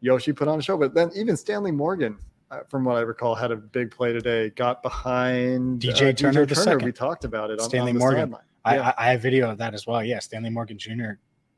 Yoshi 0.00 0.32
put 0.32 0.48
on 0.48 0.58
a 0.58 0.62
show. 0.62 0.76
But 0.76 0.94
then 0.94 1.10
even 1.14 1.36
Stanley 1.36 1.72
Morgan, 1.72 2.18
uh, 2.50 2.60
from 2.68 2.84
what 2.84 2.96
I 2.96 3.00
recall, 3.00 3.34
had 3.34 3.50
a 3.50 3.56
big 3.56 3.90
play 3.90 4.12
today. 4.12 4.50
Got 4.50 4.82
behind 4.82 5.80
DJ 5.80 6.10
uh, 6.10 6.12
Turner. 6.12 6.46
DJ 6.46 6.64
Turner. 6.64 6.84
We 6.84 6.92
talked 6.92 7.24
about 7.24 7.50
it. 7.50 7.60
On, 7.60 7.68
Stanley 7.68 7.92
on 7.92 7.98
Morgan. 7.98 8.36
I, 8.64 8.74
yeah. 8.76 8.92
I, 8.98 9.06
I 9.06 9.10
have 9.12 9.22
video 9.22 9.50
of 9.50 9.58
that 9.58 9.74
as 9.74 9.86
well. 9.86 10.04
Yeah, 10.04 10.18
Stanley 10.18 10.50
Morgan 10.50 10.78
Jr. 10.78 11.12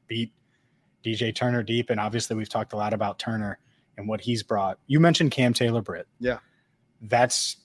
beat 0.06 0.32
DJ 1.04 1.34
Turner 1.34 1.62
deep, 1.62 1.90
and 1.90 1.98
obviously 1.98 2.36
we've 2.36 2.48
talked 2.48 2.72
a 2.72 2.76
lot 2.76 2.94
about 2.94 3.18
Turner 3.18 3.58
and 3.96 4.08
what 4.08 4.20
he's 4.20 4.42
brought. 4.42 4.78
You 4.86 5.00
mentioned 5.00 5.30
Cam 5.30 5.52
Taylor 5.52 5.82
Britt. 5.82 6.06
Yeah, 6.20 6.38
that's 7.02 7.56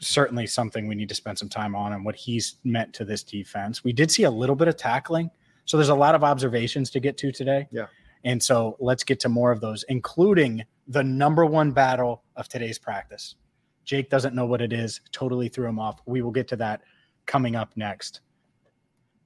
certainly 0.00 0.46
something 0.46 0.86
we 0.86 0.94
need 0.94 1.08
to 1.08 1.14
spend 1.14 1.38
some 1.38 1.48
time 1.48 1.74
on 1.74 1.92
and 1.92 2.04
what 2.04 2.16
he's 2.16 2.56
meant 2.64 2.92
to 2.94 3.04
this 3.04 3.22
defense. 3.22 3.84
We 3.84 3.92
did 3.92 4.10
see 4.10 4.24
a 4.24 4.30
little 4.30 4.56
bit 4.56 4.68
of 4.68 4.76
tackling. 4.76 5.30
So 5.64 5.76
there's 5.76 5.88
a 5.88 5.94
lot 5.94 6.14
of 6.14 6.22
observations 6.22 6.90
to 6.90 7.00
get 7.00 7.16
to 7.18 7.32
today. 7.32 7.68
Yeah. 7.70 7.86
And 8.24 8.42
so 8.42 8.76
let's 8.80 9.04
get 9.04 9.20
to 9.20 9.28
more 9.28 9.50
of 9.50 9.60
those, 9.60 9.84
including 9.88 10.64
the 10.88 11.02
number 11.02 11.46
one 11.46 11.70
battle 11.72 12.22
of 12.36 12.48
today's 12.48 12.78
practice. 12.78 13.36
Jake 13.84 14.10
doesn't 14.10 14.34
know 14.34 14.46
what 14.46 14.60
it 14.60 14.72
is, 14.72 15.00
totally 15.12 15.48
threw 15.48 15.66
him 15.66 15.78
off. 15.78 16.00
We 16.06 16.22
will 16.22 16.30
get 16.30 16.48
to 16.48 16.56
that 16.56 16.82
coming 17.26 17.54
up 17.54 17.72
next. 17.76 18.20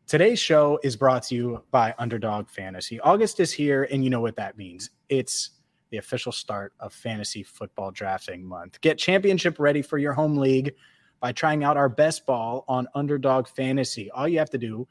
Today's 0.07 0.38
show 0.38 0.81
is 0.83 0.97
brought 0.97 1.25
to 1.25 1.35
you 1.35 1.62
by 1.71 1.95
Underdog 1.99 2.49
Fantasy. 2.49 2.99
August 3.00 3.40
is 3.40 3.52
here, 3.52 3.87
and 3.90 4.02
you 4.02 4.11
know 4.11 4.21
what 4.21 4.37
that 4.37 4.57
means. 4.57 4.90
It's 5.09 5.50
the 5.90 5.99
official 5.99 6.33
start 6.33 6.73
of 6.80 6.92
fantasy 6.92 7.42
football 7.42 7.90
drafting 7.90 8.45
month. 8.45 8.80
Get 8.80 8.99
championship 8.99 9.59
ready 9.59 9.83
for 9.83 9.99
your 9.99 10.12
home 10.12 10.37
league 10.37 10.75
by 11.21 11.33
trying 11.33 11.64
out 11.64 11.76
our 11.76 11.88
best 11.88 12.26
ball 12.26 12.64
on 12.68 12.87
Underdog 12.95 13.49
Fantasy. 13.49 14.11
All 14.11 14.28
you 14.28 14.38
have 14.38 14.50
to 14.50 14.59
do 14.59 14.87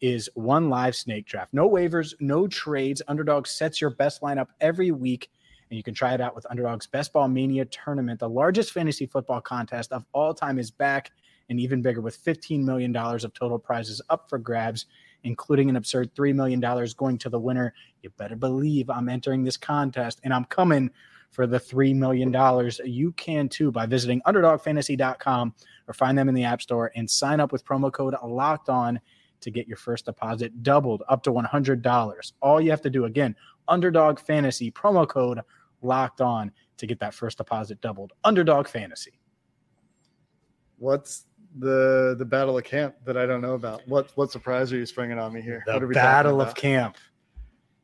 is 0.00 0.28
one 0.34 0.68
live 0.68 0.96
snake 0.96 1.26
draft. 1.26 1.52
No 1.52 1.68
waivers, 1.68 2.14
no 2.20 2.48
trades. 2.48 3.02
Underdog 3.08 3.46
sets 3.46 3.80
your 3.80 3.90
best 3.90 4.22
lineup 4.22 4.48
every 4.60 4.90
week, 4.90 5.30
and 5.70 5.76
you 5.76 5.82
can 5.82 5.94
try 5.94 6.14
it 6.14 6.20
out 6.20 6.34
with 6.34 6.46
Underdog's 6.50 6.86
Best 6.86 7.12
Ball 7.12 7.28
Mania 7.28 7.64
tournament. 7.66 8.20
The 8.20 8.28
largest 8.28 8.72
fantasy 8.72 9.06
football 9.06 9.40
contest 9.40 9.92
of 9.92 10.04
all 10.12 10.34
time 10.34 10.58
is 10.58 10.70
back 10.70 11.12
and 11.48 11.60
even 11.60 11.82
bigger 11.82 12.00
with 12.00 12.22
$15 12.24 12.62
million 12.62 12.94
of 12.96 13.34
total 13.34 13.58
prizes 13.58 14.00
up 14.08 14.28
for 14.28 14.38
grabs 14.38 14.86
including 15.24 15.68
an 15.68 15.76
absurd 15.76 16.14
$3 16.14 16.34
million 16.34 16.60
going 16.96 17.18
to 17.18 17.28
the 17.28 17.38
winner. 17.38 17.74
You 18.02 18.10
better 18.16 18.36
believe 18.36 18.90
I'm 18.90 19.08
entering 19.08 19.44
this 19.44 19.56
contest 19.56 20.20
and 20.24 20.32
I'm 20.32 20.44
coming 20.46 20.90
for 21.30 21.46
the 21.46 21.60
$3 21.60 21.94
million. 21.94 22.32
You 22.84 23.12
can 23.12 23.48
too 23.48 23.70
by 23.70 23.86
visiting 23.86 24.20
underdogfantasy.com 24.22 25.54
or 25.86 25.94
find 25.94 26.18
them 26.18 26.28
in 26.28 26.34
the 26.34 26.44
App 26.44 26.62
Store 26.62 26.90
and 26.96 27.08
sign 27.08 27.40
up 27.40 27.52
with 27.52 27.64
promo 27.64 27.92
code 27.92 28.14
locked 28.24 28.68
on 28.68 29.00
to 29.40 29.50
get 29.50 29.66
your 29.66 29.76
first 29.76 30.04
deposit 30.04 30.62
doubled 30.62 31.02
up 31.08 31.22
to 31.22 31.32
$100. 31.32 32.32
All 32.42 32.60
you 32.60 32.70
have 32.70 32.82
to 32.82 32.90
do, 32.90 33.06
again, 33.06 33.34
underdog 33.68 34.18
fantasy 34.18 34.70
promo 34.70 35.08
code 35.08 35.40
locked 35.82 36.20
on 36.20 36.52
to 36.76 36.86
get 36.86 36.98
that 37.00 37.14
first 37.14 37.38
deposit 37.38 37.80
doubled. 37.80 38.12
Underdog 38.24 38.68
fantasy. 38.68 39.18
What's 40.78 41.26
the 41.58 42.14
the 42.18 42.24
battle 42.24 42.56
of 42.56 42.64
camp 42.64 42.94
that 43.04 43.16
I 43.16 43.26
don't 43.26 43.40
know 43.40 43.54
about. 43.54 43.86
What 43.86 44.10
what 44.16 44.30
surprise 44.30 44.72
are 44.72 44.76
you 44.76 44.86
springing 44.86 45.18
on 45.18 45.32
me 45.32 45.40
here? 45.40 45.62
The 45.66 45.80
battle 45.88 46.40
of 46.40 46.54
camp 46.54 46.96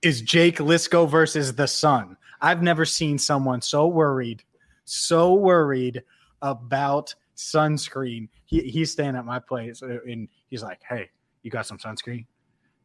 is 0.02 0.20
Jake 0.22 0.58
Liscow 0.58 1.08
versus 1.08 1.54
the 1.54 1.66
Sun. 1.66 2.16
I've 2.40 2.62
never 2.62 2.84
seen 2.84 3.18
someone 3.18 3.62
so 3.62 3.86
worried, 3.86 4.42
so 4.84 5.34
worried 5.34 6.02
about 6.42 7.14
sunscreen. 7.36 8.28
He, 8.44 8.60
he's 8.60 8.92
staying 8.92 9.16
at 9.16 9.24
my 9.24 9.38
place 9.38 9.82
uh, 9.82 9.98
and 10.06 10.28
he's 10.48 10.62
like, 10.62 10.80
"Hey, 10.88 11.10
you 11.42 11.50
got 11.50 11.66
some 11.66 11.78
sunscreen?" 11.78 12.26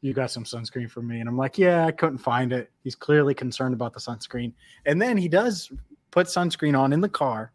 you 0.02 0.14
got 0.14 0.32
some 0.32 0.44
sunscreen 0.44 0.90
for 0.90 1.02
me? 1.02 1.20
And 1.20 1.30
I'm 1.30 1.38
like, 1.38 1.58
yeah, 1.58 1.86
I 1.86 1.92
couldn't 1.92 2.18
find 2.18 2.52
it. 2.52 2.72
He's 2.84 2.96
clearly 2.96 3.34
concerned 3.34 3.74
about 3.74 3.94
the 3.94 4.00
sunscreen. 4.00 4.52
And 4.86 5.00
then 5.00 5.16
he 5.16 5.28
does 5.28 5.72
put 6.10 6.28
sunscreen 6.28 6.78
on 6.78 6.92
in 6.92 7.02
the 7.02 7.10
car. 7.10 7.52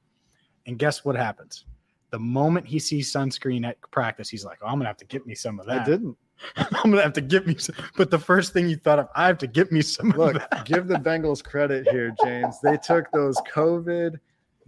And 0.66 0.78
guess 0.78 1.04
what 1.04 1.16
happens? 1.16 1.64
The 2.10 2.18
moment 2.18 2.66
he 2.66 2.78
sees 2.78 3.12
sunscreen 3.12 3.66
at 3.66 3.78
practice, 3.90 4.28
he's 4.28 4.44
like, 4.44 4.58
oh, 4.62 4.66
I'm 4.66 4.74
going 4.74 4.82
to 4.82 4.88
have 4.88 4.96
to 4.98 5.04
get 5.04 5.26
me 5.26 5.34
some 5.34 5.58
of 5.58 5.66
that. 5.66 5.82
I 5.82 5.84
didn't. 5.84 6.16
I'm 6.56 6.66
going 6.82 6.96
to 6.96 7.02
have 7.02 7.12
to 7.14 7.20
get 7.20 7.46
me 7.46 7.56
some. 7.56 7.74
But 7.96 8.10
the 8.10 8.18
first 8.18 8.52
thing 8.52 8.68
you 8.68 8.76
thought 8.76 8.98
of, 8.98 9.08
I 9.14 9.26
have 9.26 9.38
to 9.38 9.46
get 9.46 9.72
me 9.72 9.82
some 9.82 10.10
Look, 10.10 10.40
give 10.64 10.86
the 10.86 10.96
Bengals 10.96 11.42
credit 11.42 11.88
here, 11.88 12.14
James. 12.22 12.60
They 12.62 12.76
took 12.76 13.10
those 13.10 13.36
COVID 13.52 14.18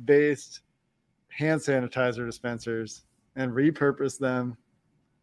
based 0.04 0.61
hand 1.28 1.61
sanitizer 1.61 2.26
dispensers 2.26 3.04
and 3.37 3.52
repurposed 3.52 4.18
them 4.18 4.57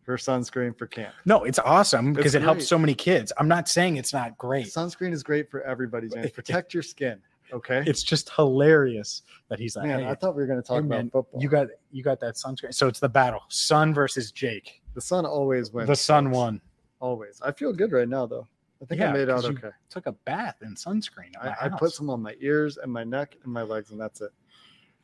for 0.03 0.17
sunscreen 0.17 0.77
for 0.77 0.85
camp. 0.85 1.13
No, 1.25 1.43
it's 1.43 1.59
awesome 1.59 2.13
because 2.13 2.35
it 2.35 2.41
helps 2.43 2.67
so 2.67 2.77
many 2.77 2.93
kids. 2.93 3.33
I'm 3.37 3.47
not 3.47 3.67
saying 3.67 3.97
it's 3.97 4.13
not 4.13 4.37
great. 4.37 4.67
Sunscreen 4.67 5.11
is 5.11 5.23
great 5.23 5.49
for 5.49 5.61
everybody, 5.63 6.07
James. 6.07 6.31
Protect 6.33 6.73
your 6.73 6.83
skin. 6.83 7.19
Okay. 7.53 7.83
It's 7.85 8.03
just 8.03 8.29
hilarious 8.31 9.21
that 9.49 9.59
he's 9.59 9.75
like, 9.75 9.85
Man, 9.87 9.99
hey, 9.99 10.07
I 10.07 10.15
thought 10.15 10.35
we 10.35 10.41
were 10.41 10.47
going 10.47 10.61
to 10.61 10.67
talk 10.67 10.81
hey, 10.81 10.85
about 10.85 10.89
man, 10.97 11.09
football. 11.09 11.41
you 11.41 11.49
got 11.49 11.67
you 11.91 12.03
got 12.03 12.19
that 12.21 12.35
sunscreen. 12.35 12.73
So 12.73 12.87
it's 12.87 12.99
the 12.99 13.09
battle, 13.09 13.41
Sun 13.49 13.93
versus 13.93 14.31
Jake. 14.31 14.81
the 14.93 15.01
sun 15.01 15.25
always 15.25 15.71
wins. 15.71 15.87
the 15.87 15.95
Sun 15.95 16.31
won. 16.31 16.61
Always. 16.99 17.41
I 17.41 17.51
feel 17.51 17.73
good 17.73 17.91
right 17.91 18.07
now, 18.09 18.25
though. 18.25 18.47
I 18.81 18.85
think 18.85 19.01
I 19.01 19.05
Yeah, 19.05 19.13
made 19.13 19.29
out 19.29 19.45
okay. 19.45 19.69
Took 19.89 20.07
a 20.07 20.11
bath 20.11 20.57
in 20.61 20.75
sunscreen. 20.75 21.31
I, 21.39 21.55
I 21.61 21.69
put 21.69 21.91
some 21.91 22.09
on 22.09 22.21
my 22.21 22.35
ears 22.39 22.77
and 22.77 22.91
my 22.91 23.03
neck 23.03 23.35
and 23.43 23.51
my 23.53 23.61
legs, 23.61 23.91
and 23.91 23.99
that's 23.99 24.21
it. 24.21 24.31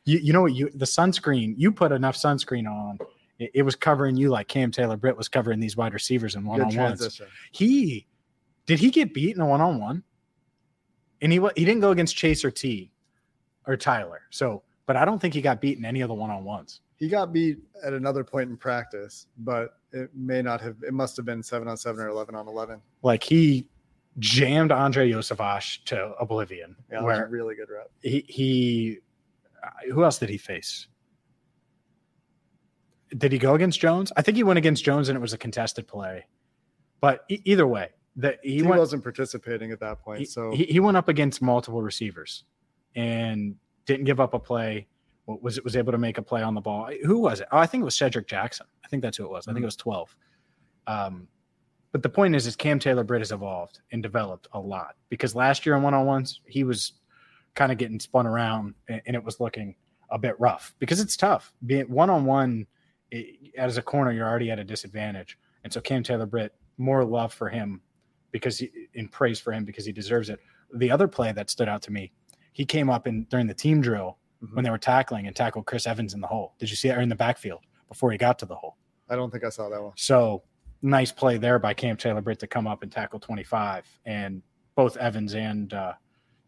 You, 0.04 0.18
you 0.18 0.32
know 0.32 0.42
what? 0.42 0.54
You 0.54 0.70
the 0.74 0.84
sunscreen. 0.84 1.54
You 1.56 1.72
put 1.72 1.92
enough 1.92 2.16
sunscreen 2.16 2.68
on. 2.68 2.98
It, 3.38 3.50
it 3.54 3.62
was 3.62 3.76
covering 3.76 4.16
you 4.16 4.30
like 4.30 4.48
Cam 4.48 4.70
Taylor 4.70 4.96
Britt 4.96 5.16
was 5.16 5.28
covering 5.28 5.60
these 5.60 5.76
wide 5.76 5.94
receivers 5.94 6.34
in 6.34 6.44
one 6.44 6.60
on 6.60 6.76
ones. 6.76 7.20
He 7.52 8.06
did 8.66 8.78
he 8.78 8.90
get 8.90 9.14
beat 9.14 9.36
in 9.36 9.42
a 9.42 9.46
one 9.46 9.60
on 9.60 9.80
one? 9.80 10.02
And 11.22 11.32
he 11.32 11.40
he 11.56 11.64
didn't 11.64 11.80
go 11.80 11.90
against 11.92 12.16
Chase 12.16 12.44
or 12.44 12.50
T 12.50 12.92
or 13.66 13.76
Tyler. 13.76 14.22
So, 14.30 14.62
but 14.86 14.96
I 14.96 15.04
don't 15.04 15.18
think 15.20 15.32
he 15.34 15.40
got 15.40 15.60
beat 15.60 15.78
in 15.78 15.84
any 15.84 16.00
of 16.00 16.08
the 16.08 16.14
one 16.14 16.30
on 16.30 16.44
ones. 16.44 16.80
He 16.96 17.08
got 17.08 17.32
beat 17.32 17.58
at 17.84 17.92
another 17.92 18.22
point 18.22 18.50
in 18.50 18.56
practice, 18.56 19.26
but 19.38 19.76
it 19.92 20.10
may 20.14 20.42
not 20.42 20.60
have. 20.60 20.76
It 20.86 20.92
must 20.92 21.16
have 21.16 21.24
been 21.24 21.42
seven 21.42 21.68
on 21.68 21.76
seven 21.76 22.04
or 22.04 22.08
eleven 22.08 22.34
on 22.34 22.46
eleven. 22.48 22.80
Like 23.02 23.22
he 23.22 23.66
jammed 24.18 24.72
Andrei 24.72 25.10
Iosivas 25.10 25.84
to 25.86 26.12
oblivion. 26.20 26.76
Yeah, 26.90 26.98
that 26.98 27.04
was 27.04 27.16
where 27.16 27.26
a 27.26 27.28
really 27.28 27.54
good 27.54 27.70
rep. 27.70 27.90
he 28.02 28.24
he 28.28 28.98
who 29.92 30.04
else 30.04 30.18
did 30.18 30.28
he 30.28 30.38
face? 30.38 30.88
Did 33.16 33.32
he 33.32 33.38
go 33.38 33.54
against 33.54 33.80
Jones? 33.80 34.10
I 34.16 34.22
think 34.22 34.36
he 34.36 34.42
went 34.42 34.58
against 34.58 34.84
Jones 34.84 35.08
and 35.08 35.16
it 35.16 35.20
was 35.20 35.32
a 35.32 35.38
contested 35.38 35.86
play. 35.86 36.24
But 37.00 37.24
e- 37.28 37.42
either 37.44 37.66
way, 37.66 37.90
that 38.16 38.38
he, 38.42 38.56
He, 38.56 38.62
went 38.62 38.78
wasn't 38.78 39.02
participating 39.02 39.70
at 39.72 39.80
that 39.80 40.00
point, 40.00 40.20
he, 40.20 40.24
so 40.24 40.50
he, 40.52 40.64
he 40.64 40.80
went 40.80 40.96
up 40.96 41.08
against 41.08 41.40
multiple 41.42 41.82
receivers 41.82 42.44
and 42.94 43.54
didn't 43.86 44.04
give 44.04 44.20
up 44.20 44.34
a 44.34 44.38
play. 44.38 44.86
wa- 45.26 45.38
Was 45.40 45.58
it 45.58 45.64
was 45.64 45.76
able 45.76 45.92
to 45.92 45.98
make 45.98 46.18
a 46.18 46.22
play 46.22 46.42
on 46.42 46.54
the 46.54 46.60
ball? 46.60 46.90
Who 47.04 47.18
was 47.18 47.40
it? 47.40 47.48
Oh, 47.52 47.58
I 47.58 47.66
think 47.66 47.82
it 47.82 47.84
was 47.84 47.96
Shedrick 47.96 48.26
Jackson. 48.26 48.66
I 48.84 48.88
think 48.88 49.02
that's 49.02 49.16
who 49.16 49.24
it 49.24 49.30
was. 49.30 49.48
I 49.48 49.52
think 49.52 49.62
it 49.62 49.66
was 49.66 49.76
twelve. 49.76 50.14
Um, 50.86 51.28
but 51.92 52.02
the 52.02 52.08
point 52.08 52.34
is, 52.34 52.46
is 52.46 52.56
Cam 52.56 52.78
Taylor 52.78 53.04
Britt 53.04 53.20
has 53.20 53.32
evolved 53.32 53.80
and 53.92 54.02
developed 54.02 54.48
a 54.52 54.60
lot 54.60 54.94
because 55.10 55.34
last 55.34 55.64
year 55.66 55.76
in 55.76 55.82
one 55.82 55.94
on 55.94 56.06
ones 56.06 56.40
he 56.46 56.64
was 56.64 56.92
kind 57.54 57.70
of 57.70 57.76
getting 57.78 58.00
spun 58.00 58.26
around 58.26 58.74
and, 58.88 59.02
and 59.06 59.14
it 59.14 59.22
was 59.22 59.40
looking 59.40 59.74
a 60.10 60.18
bit 60.18 60.34
rough 60.40 60.74
because 60.78 61.00
it's 61.00 61.16
tough 61.16 61.52
being 61.66 61.84
one 61.90 62.08
on 62.10 62.24
one 62.24 62.66
as 63.56 63.76
a 63.78 63.82
corner. 63.82 64.10
You're 64.12 64.28
already 64.28 64.50
at 64.50 64.58
a 64.58 64.64
disadvantage, 64.64 65.38
and 65.64 65.72
so 65.72 65.80
Cam 65.80 66.02
Taylor 66.02 66.26
Britt 66.26 66.54
more 66.78 67.04
love 67.04 67.32
for 67.32 67.48
him 67.48 67.80
because 68.32 68.58
he, 68.58 68.70
in 68.94 69.08
praise 69.08 69.38
for 69.38 69.52
him 69.52 69.64
because 69.64 69.84
he 69.86 69.92
deserves 69.92 70.28
it. 70.28 70.40
The 70.74 70.90
other 70.90 71.06
play 71.06 71.30
that 71.32 71.50
stood 71.50 71.68
out 71.68 71.82
to 71.82 71.92
me, 71.92 72.12
he 72.52 72.64
came 72.64 72.90
up 72.90 73.06
in 73.06 73.24
during 73.30 73.46
the 73.46 73.54
team 73.54 73.80
drill 73.80 74.18
Mhm. 74.42 74.54
when 74.54 74.64
they 74.64 74.70
were 74.70 74.78
tackling 74.78 75.26
and 75.28 75.36
tackled 75.36 75.66
Chris 75.66 75.86
Evans 75.86 76.14
in 76.14 76.20
the 76.20 76.26
hole. 76.26 76.54
Did 76.58 76.68
you 76.70 76.76
see 76.76 76.88
that 76.88 76.98
or 76.98 77.00
in 77.00 77.08
the 77.08 77.14
backfield 77.14 77.60
before 77.88 78.10
he 78.10 78.18
got 78.18 78.38
to 78.40 78.46
the 78.46 78.56
hole? 78.56 78.76
I 79.08 79.14
don't 79.14 79.30
think 79.30 79.44
I 79.44 79.50
saw 79.50 79.68
that 79.68 79.80
one. 79.82 79.92
So 79.96 80.42
nice 80.80 81.12
play 81.12 81.36
there 81.38 81.58
by 81.60 81.74
Cam 81.74 81.96
Taylor 81.96 82.20
Britt 82.22 82.40
to 82.40 82.46
come 82.48 82.66
up 82.66 82.82
and 82.82 82.90
tackle 82.90 83.20
25. 83.20 83.86
And 84.04 84.42
both 84.74 84.96
Evans 84.96 85.34
and 85.34 85.72
uh, 85.74 85.92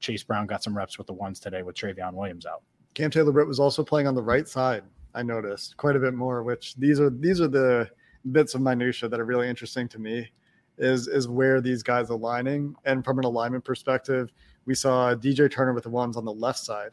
Chase 0.00 0.24
Brown 0.24 0.46
got 0.46 0.62
some 0.64 0.76
reps 0.76 0.98
with 0.98 1.06
the 1.06 1.12
ones 1.12 1.38
today 1.38 1.62
with 1.62 1.76
Trayveon 1.76 2.14
Williams 2.14 2.46
out. 2.46 2.62
Cam 2.94 3.10
Taylor 3.10 3.32
Britt 3.32 3.46
was 3.46 3.60
also 3.60 3.84
playing 3.84 4.06
on 4.06 4.14
the 4.14 4.22
right 4.22 4.48
side. 4.48 4.82
I 5.14 5.22
noticed 5.22 5.76
quite 5.76 5.94
a 5.94 6.00
bit 6.00 6.14
more. 6.14 6.42
Which 6.42 6.74
these 6.76 6.98
are 7.00 7.10
these 7.10 7.40
are 7.40 7.46
the 7.48 7.88
bits 8.32 8.54
of 8.54 8.60
minutia 8.60 9.08
that 9.08 9.20
are 9.20 9.24
really 9.24 9.48
interesting 9.48 9.88
to 9.90 10.00
me. 10.00 10.30
Is 10.76 11.06
is 11.06 11.28
where 11.28 11.60
these 11.60 11.82
guys 11.84 12.10
aligning, 12.10 12.74
and 12.84 13.04
from 13.04 13.18
an 13.20 13.24
alignment 13.24 13.64
perspective, 13.64 14.32
we 14.66 14.74
saw 14.74 15.14
DJ 15.14 15.48
Turner 15.50 15.72
with 15.72 15.84
the 15.84 15.90
ones 15.90 16.16
on 16.16 16.24
the 16.24 16.32
left 16.32 16.58
side, 16.58 16.90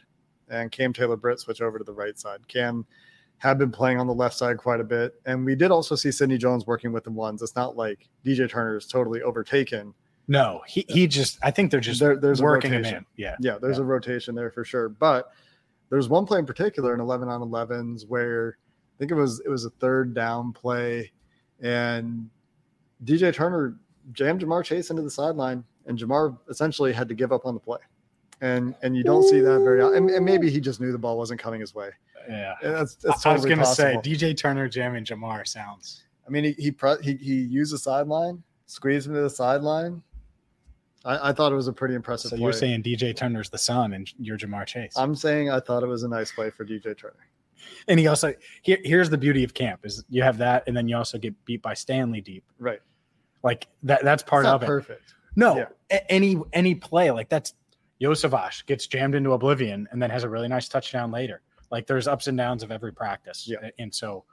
and 0.50 0.72
Cam 0.72 0.94
Taylor 0.94 1.16
Britt 1.18 1.40
switch 1.40 1.62
over 1.62 1.80
to 1.80 1.84
the 1.84 1.94
right 1.94 2.18
side. 2.20 2.48
Cam 2.48 2.86
had 3.40 3.58
been 3.58 3.72
playing 3.72 4.00
on 4.00 4.06
the 4.06 4.14
left 4.14 4.36
side 4.38 4.58
quite 4.58 4.80
a 4.80 4.84
bit, 4.84 5.20
and 5.26 5.44
we 5.44 5.56
did 5.56 5.72
also 5.72 5.96
see 5.96 6.12
Sidney 6.12 6.38
Jones 6.38 6.68
working 6.68 6.92
with 6.92 7.04
the 7.06 7.10
ones. 7.12 7.42
It's 7.42 7.56
not 7.56 7.76
like 7.76 8.08
DJ 8.24 8.48
Turner 8.48 8.78
is 8.78 8.86
totally 8.86 9.24
overtaken. 9.24 9.96
No, 10.28 10.62
he, 10.68 10.86
he 10.88 11.08
just, 11.08 11.40
I 11.42 11.50
think 11.50 11.72
they're 11.72 11.80
just 11.80 12.00
There- 12.00 12.16
there's 12.16 12.40
a 12.40 12.44
working 12.44 12.72
him 12.72 12.84
rotation. 12.84 12.98
in. 13.00 13.06
Yeah. 13.18 13.36
Yeah, 13.40 13.58
there's 13.60 13.80
a 13.80 13.84
rotation 13.84 14.36
there 14.36 14.52
for 14.52 14.64
sure. 14.64 14.90
But 14.90 15.32
there's 15.90 16.08
one 16.08 16.28
play 16.28 16.38
in 16.38 16.46
particular 16.46 16.94
in 16.94 17.00
11 17.00 17.28
on 17.30 17.42
11s 17.42 18.08
where 18.08 18.58
I 18.60 18.96
think 19.00 19.10
it 19.10 19.16
was 19.16 19.40
it 19.44 19.50
was 19.50 19.66
a 19.66 19.72
third 19.72 20.14
down 20.14 20.54
play, 20.54 21.12
and 21.60 22.30
DJ 23.04 23.34
Turner 23.34 23.78
jammed 24.12 24.42
Ja'Marr 24.42 24.64
Chase 24.64 24.90
into 24.90 25.02
the 25.02 25.12
sideline, 25.12 25.64
and 25.86 25.98
Ja'Marr 25.98 26.38
essentially 26.50 26.94
had 26.94 27.08
to 27.10 27.16
give 27.16 27.32
up 27.32 27.46
on 27.46 27.54
the 27.54 27.60
play. 27.60 27.80
And 28.42 28.74
and 28.82 28.98
you 28.98 29.04
don't 29.04 29.24
see 29.24 29.40
that 29.40 29.60
very. 29.60 29.82
And, 29.96 30.10
and 30.10 30.26
maybe 30.26 30.50
he 30.50 30.60
just 30.60 30.82
knew 30.82 30.92
the 30.92 30.98
ball 30.98 31.18
wasn't 31.18 31.40
coming 31.40 31.62
his 31.62 31.76
way. 31.76 31.92
Yeah. 32.28 32.56
And 32.64 32.76
that's, 32.76 32.96
that's 32.96 33.26
I 33.26 33.34
was 33.34 33.46
going 33.46 33.60
to 33.60 33.66
say. 33.66 33.98
DJ 34.04 34.36
Turner 34.36 34.68
jamming 34.68 35.06
Ja'Marr 35.06 35.48
sounds. 35.48 36.04
I 36.26 36.32
mean, 36.32 36.46
he 36.46 36.52
he, 36.54 36.72
pre- 36.72 37.02
he 37.04 37.16
he 37.16 37.36
used 37.36 37.74
the 37.74 37.78
sideline, 37.78 38.42
squeezed 38.66 39.08
him 39.08 39.14
to 39.14 39.22
the 39.22 39.30
sideline. 39.30 40.02
I, 41.04 41.30
I 41.30 41.34
thought 41.34 41.52
it 41.52 41.56
was 41.56 41.68
a 41.68 41.74
pretty 41.74 41.96
impressive. 41.96 42.30
So 42.30 42.38
play. 42.38 42.44
you're 42.44 42.54
saying 42.54 42.84
DJ 42.84 43.16
Turner's 43.16 43.50
the 43.50 43.58
son 43.58 43.94
and 43.94 44.12
you're 44.20 44.38
Ja'Marr 44.38 44.66
Chase. 44.66 44.94
I'm 44.96 45.16
saying 45.16 45.50
I 45.50 45.60
thought 45.60 45.84
it 45.84 45.88
was 45.88 46.04
a 46.04 46.08
nice 46.08 46.32
play 46.32 46.50
for 46.50 46.66
DJ 46.66 46.98
Turner. 46.98 47.28
and 47.88 48.00
he 48.00 48.08
also, 48.08 48.34
here, 48.62 48.78
here's 48.84 49.10
the 49.10 49.18
beauty 49.18 49.44
of 49.44 49.54
camp 49.54 49.82
is 49.84 50.04
you 50.10 50.22
have 50.22 50.38
that. 50.38 50.64
And 50.68 50.78
then 50.78 50.88
you 50.88 50.96
also 50.96 51.18
get 51.18 51.34
beat 51.46 51.62
by 51.62 51.74
Stanley 51.74 52.22
deep. 52.22 52.44
Right. 52.60 52.82
Like 53.44 53.68
that, 53.84 54.04
that's 54.04 54.24
part 54.24 54.46
of 54.46 54.64
it. 54.64 54.66
perfect. 54.68 55.16
No, 55.36 55.58
Yeah. 55.58 55.66
a- 55.92 56.12
any 56.12 56.38
any 56.54 56.76
play 56.76 57.10
like 57.12 57.30
that's 57.30 57.54
Iosivas 58.02 58.66
gets 58.66 58.88
jammed 58.88 59.16
into 59.16 59.32
oblivion 59.32 59.88
and 59.92 60.02
then 60.02 60.10
has 60.10 60.24
a 60.24 60.30
really 60.30 60.48
nice 60.48 60.68
touchdown 60.68 61.12
later. 61.12 61.42
Like 61.72 61.88
there's 61.88 62.08
ups 62.08 62.28
and 62.28 62.38
downs 62.38 62.64
of 62.64 62.72
every 62.72 62.92
practice, 62.94 63.48
Yeah. 63.48 63.70
And 63.80 63.94
so 63.94 64.26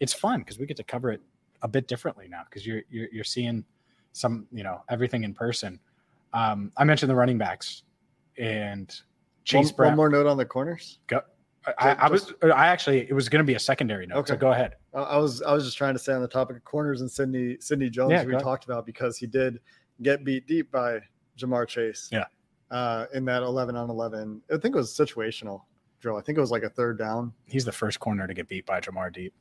it's 0.00 0.12
fun 0.12 0.40
because 0.40 0.58
we 0.58 0.66
get 0.66 0.76
to 0.78 0.84
cover 0.84 1.10
it 1.12 1.22
a 1.62 1.68
bit 1.68 1.86
differently 1.86 2.26
now 2.28 2.42
because 2.48 2.66
you're, 2.66 2.82
you're 2.90 3.08
you're 3.12 3.24
seeing 3.24 3.64
some 4.12 4.46
you 4.52 4.62
know 4.64 4.82
everything 4.88 5.24
in 5.24 5.34
person. 5.34 5.78
Um, 6.32 6.72
I 6.76 6.84
mentioned 6.84 7.08
the 7.10 7.14
running 7.14 7.38
backs 7.38 7.84
and 8.38 8.92
Chase 9.44 9.66
one, 9.68 9.76
Brown. 9.76 9.88
one 9.92 9.96
more 9.96 10.08
note 10.10 10.26
on 10.26 10.36
the 10.36 10.44
corners. 10.44 10.98
I, 11.78 11.90
I 11.92 12.08
was 12.10 12.32
I 12.42 12.66
actually 12.68 13.08
it 13.08 13.12
was 13.14 13.28
going 13.28 13.42
to 13.42 13.46
be 13.46 13.54
a 13.54 13.58
secondary 13.58 14.06
note. 14.06 14.28
So 14.28 14.34
Okay. 14.34 14.40
go 14.40 14.52
ahead. 14.52 14.76
I 14.92 14.98
I 15.00 15.16
was 15.16 15.42
I 15.42 15.52
was 15.52 15.64
just 15.64 15.76
trying 15.76 15.94
to 15.94 15.98
stay 15.98 16.12
on 16.12 16.22
the 16.22 16.28
topic 16.28 16.56
of 16.56 16.64
corners 16.64 17.00
and 17.00 17.10
Sidney 17.10 17.56
Sidney 17.60 17.90
Jones 17.90 18.12
Yeah, 18.12 18.24
we 18.24 18.36
talked 18.36 18.64
about 18.64 18.84
because 18.86 19.16
he 19.16 19.26
did 19.26 19.60
get 20.02 20.24
beat 20.24 20.46
deep 20.46 20.70
by 20.70 21.00
Ja'Marr 21.38 21.66
Chase. 21.66 22.08
Yeah. 22.12 22.24
Uh, 22.70 23.06
in 23.14 23.24
that 23.26 23.42
11 23.42 23.76
on 23.76 23.88
11, 23.88 24.42
I 24.50 24.56
think 24.56 24.74
it 24.74 24.78
was 24.78 24.90
situational 24.90 25.62
drill. 26.00 26.16
I 26.16 26.22
think 26.22 26.36
it 26.36 26.40
was 26.40 26.50
like 26.50 26.64
a 26.64 26.70
third 26.70 26.98
down 26.98 27.32
He's 27.46 27.64
the 27.64 27.72
first 27.72 28.00
corner 28.00 28.26
to 28.26 28.34
get 28.34 28.48
beat 28.48 28.66
by 28.66 28.80
Ja'Marr 28.80 29.12
Deep. 29.12 29.32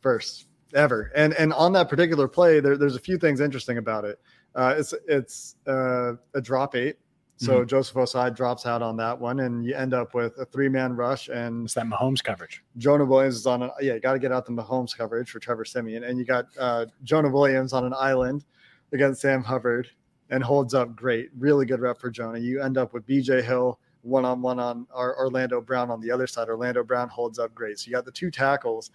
first 0.00 0.46
ever. 0.74 1.10
And 1.14 1.34
and 1.34 1.52
on 1.52 1.72
that 1.74 1.88
particular 1.88 2.28
play, 2.28 2.60
there, 2.60 2.76
there's 2.76 2.96
a 2.96 3.00
few 3.00 3.18
things 3.18 3.40
interesting 3.40 3.78
about 3.78 4.04
it. 4.04 4.18
Uh, 4.54 4.74
it's 4.76 4.94
it's 5.06 5.56
uh, 5.66 6.12
a 6.34 6.40
drop 6.40 6.74
eight. 6.74 6.96
So 7.40 7.64
Joseph 7.64 7.96
Ossai 7.96 8.36
drops 8.36 8.66
out 8.66 8.82
on 8.82 8.98
that 8.98 9.18
one, 9.18 9.40
and 9.40 9.64
you 9.64 9.74
end 9.74 9.94
up 9.94 10.12
with 10.12 10.36
a 10.38 10.44
three 10.44 10.68
man 10.68 10.94
rush 10.94 11.28
and 11.28 11.64
It's 11.64 11.72
that 11.72 11.86
Mahomes 11.86 12.22
coverage. 12.22 12.62
Jonah 12.76 13.06
Williams 13.06 13.36
is 13.36 13.46
on 13.46 13.62
an 13.62 13.70
yeah, 13.80 13.94
you 13.94 14.00
got 14.00 14.12
to 14.12 14.18
get 14.18 14.30
out 14.30 14.44
the 14.44 14.52
Mahomes 14.52 14.94
coverage 14.96 15.30
for 15.30 15.38
Trevor 15.38 15.64
Siemian, 15.64 16.04
and 16.04 16.18
you 16.18 16.26
got 16.26 16.46
uh, 16.58 16.84
Jonah 17.02 17.30
Williams 17.30 17.72
on 17.72 17.84
an 17.86 17.94
island 17.96 18.44
against 18.92 19.22
Sam 19.22 19.42
Hubbard 19.42 19.88
and 20.28 20.44
holds 20.44 20.74
up 20.74 20.94
great, 20.94 21.30
really 21.38 21.64
good 21.64 21.80
rep 21.80 21.98
for 21.98 22.10
Jonah. 22.10 22.38
You 22.38 22.62
end 22.62 22.76
up 22.76 22.92
with 22.92 23.06
BJ 23.06 23.42
Hill 23.42 23.80
one 24.02 24.26
on 24.26 24.42
one 24.42 24.58
on 24.58 24.86
our 24.92 25.16
Orlando 25.18 25.62
Brown 25.62 25.90
on 25.90 26.00
the 26.02 26.10
other 26.10 26.26
side. 26.26 26.48
Orlando 26.48 26.84
Brown 26.84 27.08
holds 27.08 27.38
up 27.38 27.54
great, 27.54 27.78
so 27.78 27.88
you 27.88 27.92
got 27.94 28.04
the 28.04 28.12
two 28.12 28.30
tackles. 28.30 28.90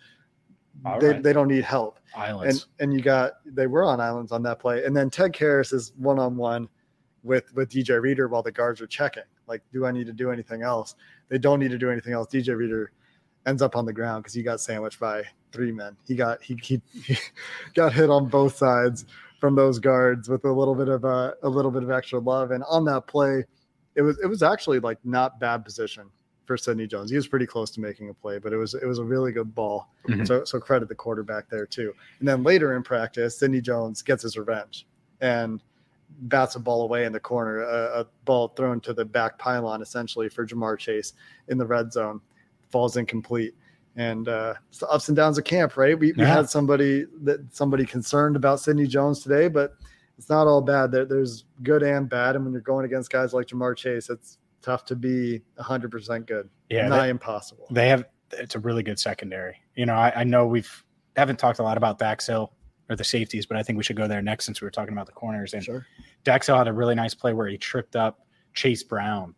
All 0.85 0.99
they, 0.99 1.13
right. 1.13 1.23
they 1.23 1.33
don't 1.33 1.47
need 1.47 1.63
help, 1.63 1.99
Islands. 2.15 2.67
and 2.79 2.91
and 2.91 2.93
you 2.93 3.03
got 3.03 3.33
they 3.45 3.65
were 3.65 3.85
on 3.85 3.99
islands 3.99 4.31
on 4.31 4.43
that 4.43 4.59
play, 4.59 4.83
and 4.83 4.95
then 4.95 5.09
Ted 5.09 5.33
Karras 5.33 5.73
is 5.73 5.93
one 5.97 6.19
on 6.19 6.35
one 6.35 6.67
with 7.25 7.53
with 7.55 7.69
DJ 7.69 8.01
Reader 8.01 8.27
while 8.27 8.43
the 8.43 8.51
guards 8.51 8.79
are 8.81 8.87
checking. 8.87 9.23
Like, 9.47 9.61
do 9.73 9.85
I 9.85 9.91
need 9.91 10.05
to 10.07 10.13
do 10.13 10.31
anything 10.31 10.61
else? 10.61 10.95
They 11.27 11.37
don't 11.37 11.59
need 11.59 11.71
to 11.71 11.77
do 11.77 11.89
anything 11.91 12.13
else. 12.13 12.27
DJ 12.27 12.55
Reader 12.55 12.91
ends 13.45 13.61
up 13.61 13.75
on 13.75 13.85
the 13.85 13.93
ground 13.93 14.23
because 14.23 14.33
he 14.33 14.43
got 14.43 14.59
sandwiched 14.59 14.99
by 14.99 15.23
three 15.51 15.71
men. 15.71 15.97
He 16.07 16.15
got 16.15 16.41
he, 16.41 16.57
he 16.61 16.81
he 17.03 17.17
got 17.73 17.93
hit 17.93 18.09
on 18.09 18.27
both 18.29 18.55
sides 18.55 19.05
from 19.39 19.55
those 19.55 19.79
guards 19.79 20.29
with 20.29 20.45
a 20.45 20.51
little 20.51 20.75
bit 20.75 20.87
of 20.87 21.03
a, 21.03 21.33
a 21.43 21.49
little 21.49 21.71
bit 21.71 21.83
of 21.83 21.91
extra 21.91 22.19
love. 22.19 22.51
And 22.51 22.63
on 22.69 22.85
that 22.85 23.07
play, 23.07 23.43
it 23.95 24.01
was 24.01 24.19
it 24.19 24.27
was 24.27 24.43
actually 24.43 24.79
like 24.79 24.99
not 25.03 25.39
bad 25.39 25.65
position 25.65 26.09
for 26.45 26.57
Sidney 26.57 26.85
Jones. 26.85 27.09
He 27.09 27.15
was 27.15 27.27
pretty 27.27 27.47
close 27.47 27.71
to 27.71 27.81
making 27.81 28.09
a 28.09 28.13
play, 28.13 28.37
but 28.37 28.53
it 28.53 28.57
was 28.57 28.75
it 28.75 28.85
was 28.85 28.99
a 28.99 29.03
really 29.03 29.31
good 29.31 29.53
ball. 29.55 29.89
Mhm. 30.07 30.27
So 30.27 30.43
so 30.43 30.59
credit 30.59 30.89
the 30.89 30.95
quarterback 30.95 31.49
there 31.49 31.65
too. 31.65 31.93
And 32.19 32.27
then 32.27 32.43
later 32.43 32.75
in 32.75 32.83
practice, 32.83 33.39
Sidney 33.39 33.61
Jones 33.61 34.01
gets 34.01 34.23
his 34.23 34.37
revenge 34.37 34.85
and 35.21 35.61
bats 36.21 36.55
a 36.55 36.59
ball 36.59 36.83
away 36.83 37.05
in 37.05 37.11
the 37.11 37.19
corner, 37.19 37.61
a, 37.61 38.01
a 38.01 38.07
ball 38.25 38.49
thrown 38.49 38.79
to 38.81 38.93
the 38.93 39.05
back 39.05 39.37
pylon 39.37 39.81
essentially 39.81 40.29
for 40.29 40.45
Ja'Marr 40.45 40.77
Chase 40.77 41.13
in 41.47 41.57
the 41.57 41.65
red 41.65 41.91
zone, 41.91 42.21
falls 42.69 42.97
incomplete. 42.97 43.55
And 43.97 44.27
uh, 44.27 44.55
it's 44.69 44.79
the 44.79 44.87
ups 44.89 45.07
and 45.07 45.15
downs 45.15 45.37
of 45.37 45.45
camp, 45.45 45.77
right? 45.77 45.97
We, 45.97 46.11
we 46.13 46.23
had 46.23 46.49
somebody 46.49 47.05
that 47.23 47.55
somebody 47.55 47.85
concerned 47.85 48.35
about 48.35 48.59
Sidney 48.59 48.87
Jones 48.87 49.21
today, 49.21 49.47
but 49.47 49.75
it's 50.17 50.29
not 50.29 50.47
all 50.47 50.61
bad. 50.61 50.91
There, 50.91 51.05
there's 51.05 51.45
good 51.63 51.81
and 51.81 52.09
bad, 52.09 52.35
and 52.35 52.43
when 52.43 52.51
you're 52.51 52.61
going 52.61 52.85
against 52.85 53.09
guys 53.09 53.33
like 53.33 53.47
Ja'Marr 53.47 53.77
Chase, 53.77 54.09
it's 54.09 54.37
tough 54.61 54.83
to 54.85 54.95
be 54.95 55.41
100% 55.59 56.25
good. 56.25 56.49
Yeah, 56.69 56.87
Nigh 56.87 57.03
they, 57.03 57.09
impossible. 57.09 57.67
they 57.71 57.87
have. 57.87 58.05
It's 58.31 58.55
a 58.55 58.59
really 58.59 58.83
good 58.83 58.99
secondary. 58.99 59.61
You 59.75 59.85
know, 59.85 59.93
I, 59.93 60.11
I 60.13 60.23
know 60.25 60.45
we've 60.45 60.83
haven't 61.15 61.39
talked 61.39 61.59
a 61.59 61.63
lot 61.63 61.77
about 61.77 61.99
Dax 61.99 62.27
Hill 62.27 62.51
or 62.89 62.95
the 62.95 63.03
safeties, 63.03 63.45
but 63.45 63.57
I 63.57 63.63
think 63.63 63.77
we 63.77 63.83
should 63.83 63.95
go 63.95 64.07
there 64.07 64.21
next 64.21 64.45
since 64.45 64.61
we 64.61 64.65
were 64.65 64.71
talking 64.71 64.93
about 64.93 65.05
the 65.07 65.11
corners. 65.11 65.53
And 65.53 65.63
Sure. 65.63 65.85
Dax 66.23 66.47
had 66.47 66.67
a 66.67 66.73
really 66.73 66.95
nice 66.95 67.13
play 67.13 67.33
where 67.33 67.47
he 67.47 67.57
tripped 67.57 67.95
up 67.95 68.25
Chase 68.53 68.83
Brown, 68.83 69.33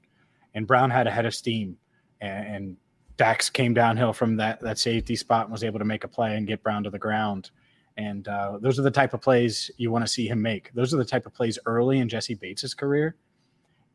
and 0.53 0.67
Brown 0.67 0.89
had 0.89 1.07
a 1.07 1.11
head 1.11 1.25
of 1.25 1.33
steam, 1.33 1.77
and, 2.21 2.55
and 2.55 2.77
Dax 3.15 3.49
came 3.49 3.73
downhill 3.73 4.13
from 4.13 4.35
that 4.37 4.59
that 4.61 4.77
safety 4.77 5.15
spot 5.15 5.45
and 5.45 5.51
was 5.51 5.63
able 5.63 5.79
to 5.79 5.85
make 5.85 6.03
a 6.03 6.07
play 6.07 6.35
and 6.35 6.45
get 6.45 6.61
Brown 6.61 6.83
to 6.83 6.89
the 6.89 6.99
ground. 6.99 7.49
And 7.97 8.27
uh, 8.27 8.59
those 8.61 8.77
are 8.77 8.83
the 8.83 8.91
type 8.91 9.15
of 9.15 9.21
plays 9.21 9.71
you 9.77 9.89
want 9.89 10.05
to 10.05 10.11
see 10.11 10.27
him 10.27 10.39
make. 10.39 10.71
Those 10.75 10.93
are 10.93 10.97
the 10.97 11.05
type 11.05 11.25
of 11.25 11.33
plays 11.33 11.57
early 11.65 11.97
in 11.97 12.07
Jessie 12.09 12.35
Bates's 12.35 12.75
career 12.75 13.15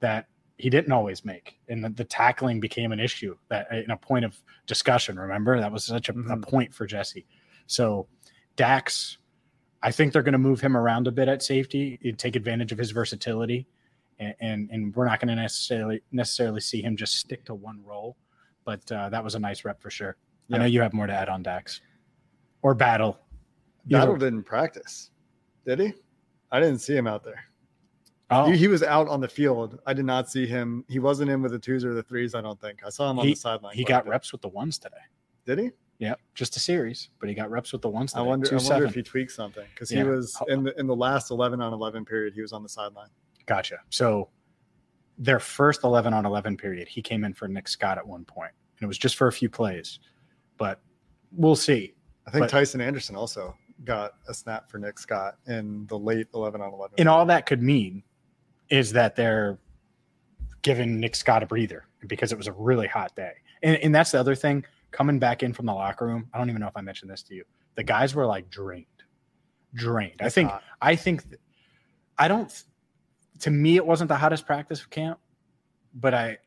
that 0.00 0.26
he 0.58 0.68
didn't 0.70 0.90
always 0.92 1.24
make, 1.24 1.58
and 1.68 1.84
the, 1.84 1.88
the 1.90 2.04
tackling 2.04 2.58
became 2.58 2.90
an 2.90 2.98
issue 3.00 3.36
that 3.48 3.70
in 3.70 3.90
a 3.92 3.96
point 3.96 4.24
of 4.24 4.36
discussion. 4.66 5.18
Remember 5.18 5.60
that 5.60 5.70
was 5.70 5.84
such 5.84 6.08
a, 6.08 6.12
a 6.12 6.14
Mhm. 6.14 6.42
point 6.42 6.74
for 6.74 6.84
Jessie. 6.86 7.26
So 7.68 8.08
Dax, 8.56 9.18
I 9.82 9.90
think 9.90 10.12
they're 10.12 10.22
going 10.22 10.32
to 10.32 10.38
move 10.38 10.60
him 10.60 10.76
around 10.76 11.08
a 11.08 11.12
bit 11.12 11.28
at 11.28 11.42
safety, 11.42 11.98
and 12.04 12.18
take 12.18 12.36
advantage 12.36 12.72
of 12.72 12.78
his 12.78 12.90
versatility, 12.92 13.66
and 14.18 14.34
and, 14.40 14.70
and 14.70 14.94
we're 14.94 15.06
not 15.06 15.20
going 15.20 15.28
to 15.34 15.40
necessarily 15.42 16.02
necessarily 16.12 16.60
see 16.60 16.82
him 16.82 16.96
just 16.96 17.16
stick 17.16 17.44
to 17.46 17.54
one 17.54 17.82
role. 17.84 18.16
But 18.64 18.90
uh, 18.92 19.08
that 19.08 19.22
was 19.24 19.34
a 19.34 19.38
nice 19.40 19.64
rep 19.64 19.80
for 19.82 19.90
sure. 19.90 20.16
I 20.52 20.58
know 20.58 20.64
you 20.66 20.80
have 20.82 20.92
more 20.92 21.06
to 21.06 21.12
add 21.12 21.28
on 21.28 21.42
Dax 21.42 21.80
or 22.62 22.74
Battle. 22.74 23.18
Either- 23.88 23.98
Battle 23.98 24.16
didn't 24.16 24.44
practice, 24.44 25.10
did 25.66 25.80
he? 25.80 25.92
I 26.52 26.60
didn't 26.60 26.78
see 26.80 26.94
him 26.94 27.06
out 27.06 27.24
there. 27.24 27.42
Oh, 28.30 28.50
He, 28.50 28.56
he 28.58 28.68
was 28.68 28.82
out 28.82 29.08
on 29.08 29.20
the 29.20 29.28
field. 29.28 29.78
I 29.86 29.92
did 29.94 30.04
not 30.04 30.30
see 30.30 30.46
him. 30.46 30.84
He 30.88 30.98
wasn't 30.98 31.30
in 31.30 31.42
with 31.42 31.52
the 31.52 31.58
twos 31.58 31.84
or 31.84 31.92
the 31.94 32.02
threes. 32.02 32.34
I 32.34 32.40
don't 32.42 32.60
think. 32.60 32.80
I 32.86 32.90
saw 32.90 33.10
him 33.10 33.18
on 33.18 33.24
He- 33.26 33.32
the 33.32 33.38
sideline. 33.40 33.74
he 33.74 33.82
got 33.84 34.06
reps 34.06 34.30
with 34.32 34.42
the 34.42 34.48
ones 34.48 34.78
today. 34.78 34.96
Did 35.46 35.58
he? 35.58 35.70
Yep, 35.98 36.18
just 36.34 36.56
a 36.56 36.60
series, 36.60 37.10
but 37.20 37.28
he 37.28 37.34
got 37.34 37.50
reps 37.50 37.72
with 37.72 37.82
the 37.82 37.88
ones. 37.88 38.14
I 38.14 38.22
wonder. 38.22 38.46
I 38.46 38.58
Two 38.58 38.68
wonder 38.68 38.86
if 38.86 38.94
he 38.94 39.02
tweaked 39.02 39.30
something 39.30 39.64
because 39.72 39.92
Yeah. 39.92 40.02
he 40.02 40.08
was 40.08 40.36
oh. 40.40 40.46
in 40.46 40.64
the 40.64 40.78
in 40.78 40.86
the 40.86 40.96
last 40.96 41.30
eleven 41.30 41.60
on 41.60 41.72
eleven 41.72 42.04
period. 42.04 42.34
He 42.34 42.40
was 42.42 42.52
on 42.52 42.62
the 42.62 42.68
sideline. 42.68 43.08
Gotcha. 43.46 43.78
So 43.90 44.30
their 45.18 45.38
first 45.38 45.84
11 45.84 46.14
on 46.14 46.24
11 46.26 46.56
period, 46.56 46.88
he 46.88 47.02
came 47.02 47.24
in 47.24 47.34
for 47.34 47.46
Nick 47.46 47.68
Scott 47.68 47.98
at 47.98 48.06
one 48.06 48.24
point, 48.24 48.52
and 48.78 48.84
it 48.84 48.86
was 48.86 48.98
just 48.98 49.16
for 49.16 49.28
a 49.28 49.32
few 49.32 49.48
plays, 49.48 50.00
but 50.56 50.80
we'll 51.30 51.54
see. 51.54 51.94
I 52.26 52.30
think 52.30 52.44
But- 52.44 52.50
Tycen 52.50 52.80
Anderson 52.80 53.14
also 53.14 53.54
got 53.84 54.14
a 54.28 54.34
snap 54.34 54.70
for 54.70 54.78
Nick 54.78 54.98
Scott 54.98 55.36
in 55.46 55.86
the 55.86 55.98
late 55.98 56.28
eleven 56.34 56.60
on 56.60 56.72
eleven. 56.72 56.94
And 56.98 57.08
all 57.08 57.26
that 57.26 57.46
could 57.46 57.62
mean 57.62 58.02
is 58.70 58.92
that 58.92 59.16
they're 59.16 59.58
giving 60.62 60.98
Nick 61.00 61.14
Scott 61.16 61.42
a 61.42 61.46
breather 61.46 61.84
because 62.06 62.32
it 62.32 62.38
was 62.38 62.46
a 62.46 62.52
really 62.52 62.86
hot 62.86 63.14
day. 63.16 63.32
And, 63.62 63.76
and 63.76 63.94
that's 63.94 64.12
the 64.12 64.20
other 64.20 64.34
thing 64.34 64.64
coming 64.92 65.18
back 65.18 65.42
in 65.42 65.52
from 65.52 65.66
the 65.66 65.72
locker 65.72 66.06
room. 66.06 66.28
I 66.32 66.38
don't 66.38 66.48
even 66.48 66.60
know 66.60 66.68
if 66.68 66.76
I 66.76 66.80
mentioned 66.80 67.10
this 67.10 67.22
to 67.24 67.34
you. 67.34 67.44
The 67.74 67.82
guys 67.82 68.14
were 68.14 68.26
like 68.26 68.50
drained, 68.50 68.86
drained. 69.74 70.20
I 70.20 70.28
think, 70.28 70.50
hot. 70.50 70.62
I 70.80 70.94
think, 70.96 71.28
th- 71.28 71.40
I 72.18 72.28
don't, 72.28 72.62
to 73.40 73.50
me, 73.50 73.76
it 73.76 73.84
wasn't 73.84 74.08
the 74.08 74.16
hottest 74.16 74.46
practice 74.46 74.84
camp, 74.86 75.18
but 75.94 76.14
I, 76.14 76.38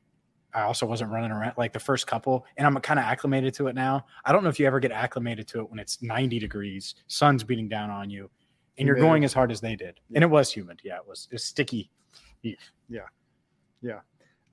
I 0.53 0.61
also 0.61 0.85
wasn't 0.85 1.11
running 1.11 1.31
around 1.31 1.53
like 1.57 1.73
the 1.73 1.79
first 1.79 2.07
couple, 2.07 2.45
and 2.55 2.65
I'm 2.65 2.75
kind 2.77 2.99
of 2.99 3.05
acclimated 3.05 3.53
to 3.55 3.67
it 3.67 3.75
now. 3.75 4.05
I 4.23 4.31
don't 4.31 4.43
know 4.43 4.49
if 4.49 4.59
you 4.59 4.65
ever 4.67 4.79
get 4.79 4.91
acclimated 4.91 5.47
to 5.49 5.59
it 5.59 5.69
when 5.69 5.79
it's 5.79 6.01
90 6.01 6.39
degrees, 6.39 6.95
sun's 7.07 7.43
beating 7.43 7.67
down 7.67 7.89
on 7.89 8.09
you, 8.09 8.29
and 8.77 8.87
you're 8.87 8.95
Humid. 8.95 9.09
going 9.09 9.23
as 9.25 9.33
hard 9.33 9.51
as 9.51 9.59
they 9.59 9.75
did. 9.75 9.99
And 10.13 10.23
it 10.23 10.27
was 10.27 10.51
humid. 10.51 10.79
Yeah, 10.83 10.97
it 10.97 11.07
was. 11.07 11.27
It 11.31 11.35
was 11.35 11.43
sticky. 11.43 11.89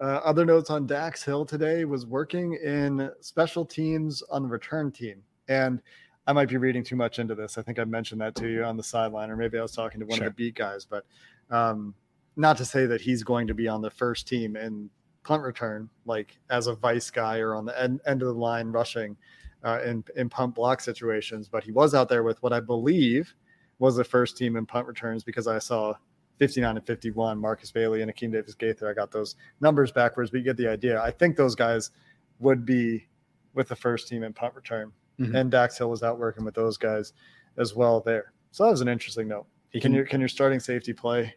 Uh, 0.02 0.20
other 0.24 0.44
notes 0.44 0.68
on 0.68 0.84
Dax 0.84 1.22
Hill 1.22 1.44
today 1.44 1.84
was 1.84 2.06
working 2.06 2.54
in 2.54 3.08
special 3.20 3.64
teams 3.64 4.20
on 4.32 4.42
the 4.42 4.48
return 4.48 4.90
team. 4.90 5.22
And 5.46 5.80
I 6.26 6.32
might 6.32 6.48
be 6.48 6.56
reading 6.56 6.82
too 6.82 6.96
much 6.96 7.20
into 7.20 7.36
this. 7.36 7.56
I 7.56 7.62
think 7.62 7.78
I 7.78 7.84
mentioned 7.84 8.20
that 8.20 8.34
to 8.36 8.48
you 8.48 8.64
on 8.64 8.76
the 8.76 8.82
sideline, 8.82 9.30
or 9.30 9.36
maybe 9.36 9.60
I 9.60 9.62
was 9.62 9.70
talking 9.70 10.00
to 10.00 10.06
one 10.06 10.18
Sure. 10.18 10.26
of 10.26 10.32
the 10.32 10.36
beat 10.36 10.56
guys, 10.56 10.84
but 10.84 11.04
um, 11.50 11.94
not 12.34 12.56
to 12.56 12.64
say 12.64 12.84
that 12.86 13.00
he's 13.00 13.22
going 13.22 13.46
to 13.46 13.54
be 13.54 13.68
on 13.68 13.80
the 13.80 13.90
first 13.90 14.26
team 14.26 14.56
in 14.56 14.90
punt 15.22 15.44
return, 15.44 15.88
like 16.04 16.36
as 16.50 16.66
a 16.66 16.74
vice 16.74 17.08
guy 17.08 17.38
or 17.38 17.54
on 17.54 17.64
the 17.64 17.80
end, 17.80 18.00
end 18.04 18.22
of 18.22 18.28
the 18.28 18.34
line 18.34 18.72
rushing 18.72 19.16
uh, 19.62 19.82
in, 19.84 20.02
in 20.16 20.28
punt 20.28 20.56
block 20.56 20.80
situations, 20.80 21.48
but 21.48 21.62
he 21.62 21.70
was 21.70 21.94
out 21.94 22.08
there 22.08 22.24
with 22.24 22.42
what 22.42 22.52
I 22.52 22.58
believe 22.58 23.32
was 23.78 23.94
the 23.94 24.02
first 24.02 24.36
team 24.36 24.56
in 24.56 24.66
punt 24.66 24.88
returns 24.88 25.22
because 25.22 25.46
I 25.46 25.60
saw 25.60 25.94
59 26.42 26.76
and 26.76 26.84
51, 26.84 27.38
Markus 27.38 27.70
Bailey 27.70 28.02
and 28.02 28.12
Akeem 28.12 28.32
Davis 28.32 28.52
Gaither. 28.56 28.90
I 28.90 28.94
got 28.94 29.12
those 29.12 29.36
numbers 29.60 29.92
backwards, 29.92 30.28
but 30.32 30.38
you 30.38 30.42
get 30.42 30.56
the 30.56 30.66
idea. 30.66 31.00
I 31.00 31.12
think 31.12 31.36
those 31.36 31.54
guys 31.54 31.92
would 32.40 32.66
be 32.66 33.06
with 33.54 33.68
the 33.68 33.76
first 33.76 34.08
team 34.08 34.24
in 34.24 34.32
punt 34.32 34.52
return. 34.56 34.90
Mhm. 35.20 35.36
And 35.38 35.50
Dax 35.52 35.78
Hill 35.78 35.88
was 35.88 36.02
out 36.02 36.18
working 36.18 36.44
with 36.44 36.54
those 36.56 36.76
guys 36.76 37.12
as 37.58 37.76
well 37.76 38.00
there. 38.00 38.32
So 38.50 38.64
that 38.64 38.70
was 38.72 38.80
an 38.80 38.88
interesting 38.88 39.28
note. 39.28 39.46
Can 39.70 39.82
can. 39.82 39.92
your 39.94 40.04
can 40.04 40.18
your 40.18 40.28
starting 40.28 40.58
safety 40.58 40.92
play 40.92 41.32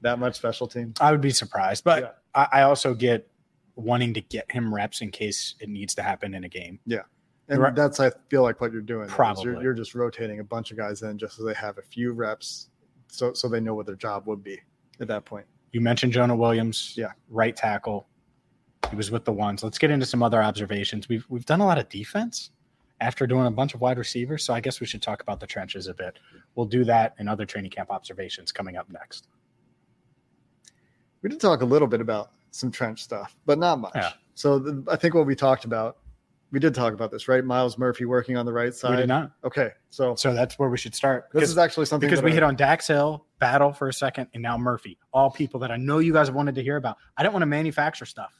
that 0.00 0.18
much 0.18 0.36
special 0.36 0.66
team? 0.66 0.94
I 0.98 1.10
would 1.12 1.20
be 1.20 1.28
surprised, 1.30 1.84
but 1.84 2.02
Yeah. 2.02 2.10
I, 2.34 2.60
I 2.60 2.62
also 2.62 2.94
get 2.94 3.28
wanting 3.76 4.14
to 4.14 4.22
get 4.22 4.50
him 4.50 4.74
reps 4.74 5.02
in 5.02 5.10
case 5.10 5.56
it 5.60 5.68
needs 5.68 5.94
to 5.96 6.02
happen 6.02 6.32
in 6.32 6.44
a 6.44 6.48
game. 6.48 6.80
Yeah. 6.86 7.02
And 7.48 7.60
Right. 7.60 7.74
that's 7.74 8.00
I 8.00 8.10
feel 8.30 8.40
like 8.42 8.62
what 8.62 8.72
you're 8.72 8.80
doing. 8.80 9.08
Probably. 9.08 9.44
You're, 9.52 9.62
you're 9.62 9.74
just 9.74 9.94
rotating 9.94 10.40
a 10.40 10.44
bunch 10.44 10.70
of 10.70 10.78
guys 10.78 11.02
in 11.02 11.18
just 11.18 11.36
so 11.36 11.44
they 11.44 11.52
have 11.52 11.76
a 11.76 11.82
few 11.82 12.12
reps 12.12 12.70
so 13.12 13.32
so 13.34 13.48
they 13.48 13.60
know 13.60 13.74
what 13.74 13.86
their 13.86 13.94
job 13.96 14.26
would 14.26 14.42
be 14.42 14.58
at 15.00 15.08
that 15.08 15.24
point. 15.24 15.46
You 15.72 15.80
mentioned 15.80 16.12
Jonah 16.12 16.36
Williams, 16.36 16.94
Yeah. 16.96 17.12
right 17.28 17.54
tackle. 17.54 18.06
He 18.90 18.96
was 18.96 19.10
with 19.10 19.24
the 19.24 19.32
ones. 19.32 19.62
Let's 19.62 19.78
get 19.78 19.90
into 19.90 20.06
some 20.06 20.22
other 20.22 20.42
observations. 20.42 21.08
We've 21.08 21.24
we've 21.28 21.46
done 21.46 21.60
a 21.60 21.66
lot 21.66 21.78
of 21.78 21.88
defense 21.88 22.50
after 23.00 23.26
doing 23.26 23.46
a 23.46 23.50
bunch 23.50 23.74
of 23.74 23.80
wide 23.80 23.98
receivers, 23.98 24.44
so 24.44 24.54
I 24.54 24.60
guess 24.60 24.80
we 24.80 24.86
should 24.86 25.02
talk 25.02 25.22
about 25.22 25.40
the 25.40 25.46
trenches 25.46 25.86
a 25.88 25.94
bit. 25.94 26.18
We'll 26.54 26.66
do 26.66 26.84
that 26.84 27.14
and 27.18 27.28
other 27.28 27.44
training 27.44 27.70
camp 27.70 27.90
observations 27.90 28.52
coming 28.52 28.76
up 28.76 28.88
next. 28.90 29.28
We 31.22 31.28
did 31.30 31.40
talk 31.40 31.62
a 31.62 31.64
little 31.64 31.88
bit 31.88 32.00
about 32.00 32.32
some 32.50 32.70
trench 32.70 33.02
stuff, 33.02 33.36
but 33.46 33.58
not 33.58 33.78
much. 33.80 33.92
Yeah. 33.94 34.12
So 34.34 34.58
the, 34.58 34.84
I 34.90 34.96
think 34.96 35.14
what 35.14 35.26
we 35.26 35.34
talked 35.34 35.64
about, 35.64 35.98
we 36.52 36.58
did 36.60 36.74
talk 36.74 36.92
about 36.92 37.10
this, 37.10 37.26
right? 37.28 37.44
Myles 37.44 37.78
Murphy 37.78 38.04
working 38.04 38.36
on 38.36 38.46
the 38.46 38.52
right 38.52 38.72
side. 38.74 38.90
we 38.90 38.96
did 38.98 39.08
not, 39.08 39.32
Okay, 39.42 39.70
so 39.90 40.14
so 40.14 40.32
that's 40.34 40.58
where 40.58 40.68
we 40.68 40.76
should 40.76 40.94
start. 40.94 41.28
this 41.32 41.48
is 41.50 41.58
actually 41.58 41.86
something 41.86 42.08
because 42.08 42.22
we 42.22 42.30
I- 42.30 42.34
hit 42.34 42.42
on 42.42 42.54
Dax 42.56 42.86
Hill, 42.86 43.26
Battle 43.40 43.72
for 43.72 43.88
a 43.88 43.92
second, 43.92 44.28
and 44.34 44.42
now 44.42 44.56
Murphy. 44.58 44.98
All 45.12 45.30
people 45.30 45.58
that 45.60 45.70
I 45.72 45.76
know 45.76 45.98
you 45.98 46.12
guys 46.12 46.30
wanted 46.30 46.54
to 46.56 46.62
hear 46.62 46.76
about. 46.76 46.96
I 47.16 47.22
didn't 47.22 47.32
want 47.32 47.42
to 47.42 47.46
manufacture 47.46 48.04
stuff, 48.04 48.32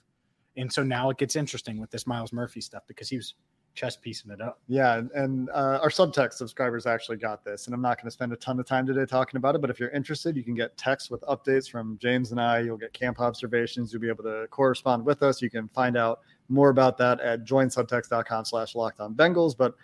and 0.57 0.73
so 0.73 0.83
now 0.83 1.11
it 1.11 1.19
gets 1.19 1.35
interesting 1.37 1.81
with 1.81 1.91
this 1.91 2.07
Myles 2.07 2.33
Murphy 2.33 2.61
stuff 2.61 2.83
because 2.87 3.09
he 3.09 3.17
was 3.17 3.35
chest 3.75 4.03
piecing 4.03 4.31
it 4.31 4.41
up. 4.41 4.61
Yeah, 4.69 5.01
and- 5.15 5.49
uh, 5.51 5.79
our 5.83 5.89
subtext 5.89 6.35
subscribers 6.35 6.87
actually 6.87 7.17
got 7.17 7.45
this, 7.45 7.67
and 7.67 7.75
I'm 7.75 7.81
not 7.81 7.97
going 7.97 8.07
to 8.07 8.11
spend 8.11 8.33
a 8.33 8.37
ton 8.37 8.59
of 8.61 8.67
time 8.67 8.87
today 8.87 9.07
talking 9.07 9.39
about 9.39 9.55
it. 9.55 9.61
But 9.61 9.71
if 9.71 9.81
you're 9.81 9.91
interested, 9.91 10.37
you 10.37 10.45
can 10.45 10.55
get 10.55 10.77
texts 10.77 11.11
with 11.11 11.23
updates 11.23 11.71
from 11.71 11.99
James 11.99 12.33
and 12.33 12.41
I. 12.41 12.61
You'll 12.61 12.77
get 12.77 12.93
camp 12.93 13.21
observations. 13.21 13.93
You'll 13.93 14.03
be 14.03 14.09
able 14.09 14.25
to 14.25 14.47
correspond 14.51 15.05
with 15.05 15.23
us. 15.23 15.41
You 15.41 15.51
can 15.51 15.69
find 15.69 15.97
out 15.97 16.21
more 16.49 16.69
about 16.69 16.99
that 16.99 17.21
at 17.21 17.45
joinsubtext.com/slash 17.45 18.75
locked 18.75 19.01
on 19.01 19.15
Bengals. 19.15 19.57
But 19.57 19.75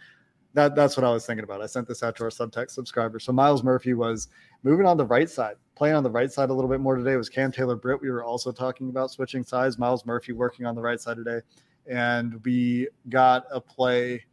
that 0.54 0.74
that's 0.74 0.96
what 0.96 1.04
I 1.04 1.10
was 1.10 1.26
thinking 1.26 1.44
about. 1.44 1.62
I 1.62 1.66
sent 1.66 1.86
this 1.86 2.02
out 2.02 2.16
to 2.16 2.24
our 2.24 2.30
subtext 2.30 2.70
subscribers. 2.72 3.24
So 3.24 3.32
Myles 3.32 3.62
Murphy 3.62 3.94
was 3.94 4.28
moving 4.62 4.86
on 4.86 4.96
the 4.96 5.04
right 5.04 5.28
side, 5.28 5.56
playing 5.76 5.94
on 5.94 6.02
the 6.02 6.10
right 6.10 6.32
side 6.32 6.50
a 6.50 6.54
little 6.54 6.70
bit 6.70 6.80
more 6.80 6.96
today. 6.96 7.12
It 7.12 7.16
was 7.16 7.28
Cam 7.28 7.52
Taylor 7.52 7.76
Britt. 7.76 8.00
We 8.00 8.10
were 8.10 8.24
also 8.24 8.50
talking 8.50 8.88
about 8.88 9.10
switching 9.10 9.44
sides. 9.44 9.78
Myles 9.78 10.06
Murphy 10.06 10.32
working 10.32 10.66
on 10.66 10.74
the 10.74 10.80
right 10.80 11.00
side 11.00 11.16
today, 11.16 11.40
and 11.88 12.42
we 12.44 12.88
got 13.08 13.46
a 13.50 13.60
play. 13.60 14.24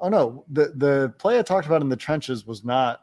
Oh 0.00 0.08
no, 0.08 0.44
the 0.50 0.72
the 0.76 1.14
play 1.18 1.38
I 1.38 1.42
talked 1.42 1.66
about 1.66 1.82
in 1.82 1.88
the 1.88 1.96
trenches 1.96 2.46
was 2.46 2.64
not. 2.64 3.00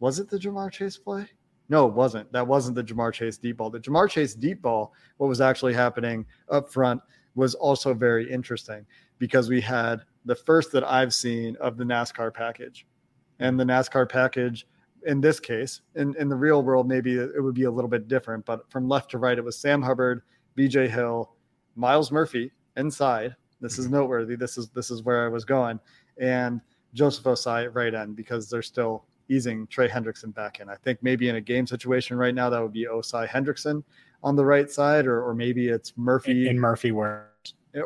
Was 0.00 0.18
it 0.18 0.28
the 0.28 0.38
Ja'Marr 0.38 0.70
Chase 0.70 0.96
play? 0.96 1.26
No, 1.68 1.86
it 1.86 1.94
wasn't. 1.94 2.30
That 2.32 2.46
wasn't 2.46 2.74
the 2.74 2.84
Ja'Marr 2.84 3.12
Chase 3.12 3.38
deep 3.38 3.56
ball. 3.56 3.70
The 3.70 3.80
Ja'Marr 3.80 4.08
Chase 4.08 4.34
deep 4.34 4.60
ball, 4.60 4.92
what 5.16 5.28
was 5.28 5.40
actually 5.40 5.72
happening 5.72 6.26
up 6.50 6.70
front 6.70 7.00
was 7.34 7.54
also 7.54 7.94
very 7.94 8.30
interesting 8.30 8.86
because 9.18 9.48
we 9.48 9.60
had 9.60 10.02
the 10.24 10.34
first 10.34 10.72
that 10.72 10.84
I've 10.84 11.14
seen 11.14 11.56
of 11.56 11.76
the 11.76 11.84
NASCAR 11.84 12.32
package. 12.32 12.86
And 13.40 13.58
the 13.58 13.64
NASCAR 13.64 14.08
package, 14.08 14.66
in 15.06 15.20
this 15.20 15.40
case, 15.40 15.80
in, 15.96 16.14
in 16.18 16.28
the 16.28 16.36
real 16.36 16.62
world, 16.62 16.86
maybe 16.86 17.16
it 17.16 17.42
would 17.42 17.54
be 17.54 17.64
a 17.64 17.70
little 17.70 17.90
bit 17.90 18.08
different. 18.08 18.44
But 18.44 18.70
from 18.70 18.88
left 18.88 19.10
to 19.12 19.18
right, 19.18 19.36
it 19.36 19.44
was 19.44 19.58
Sam 19.58 19.82
Hubbard, 19.82 20.22
BJ 20.56 20.88
Hill, 20.88 21.34
Myles 21.76 22.10
Murphy 22.10 22.52
inside. 22.76 23.34
This 23.60 23.78
is 23.78 23.88
mhm. 23.88 23.92
noteworthy. 23.92 24.36
This 24.36 24.58
is 24.58 24.68
this 24.70 24.90
is 24.90 25.02
where 25.02 25.24
I 25.24 25.28
was 25.28 25.44
going, 25.44 25.80
and 26.18 26.60
Joseph 26.92 27.24
Ossai 27.24 27.64
at 27.64 27.74
right 27.74 27.94
end 27.94 28.16
because 28.16 28.48
they're 28.48 28.62
still 28.62 29.04
easing 29.28 29.66
Trey 29.68 29.88
Hendrickson 29.88 30.34
back 30.34 30.60
in. 30.60 30.68
I 30.68 30.76
think 30.76 30.98
maybe 31.02 31.28
in 31.28 31.36
a 31.36 31.40
game 31.40 31.66
situation 31.66 32.16
right 32.16 32.34
now 32.34 32.50
that 32.50 32.60
would 32.60 32.72
be 32.72 32.86
Ossai 32.86 33.28
Hendrickson 33.28 33.82
on 34.22 34.36
the 34.36 34.44
right 34.44 34.70
side, 34.70 35.06
or, 35.06 35.22
or 35.22 35.34
maybe 35.34 35.68
it's 35.68 35.92
Murphy 35.96 36.48
in 36.48 36.58
Murphy 36.58 36.92
where 36.92 37.30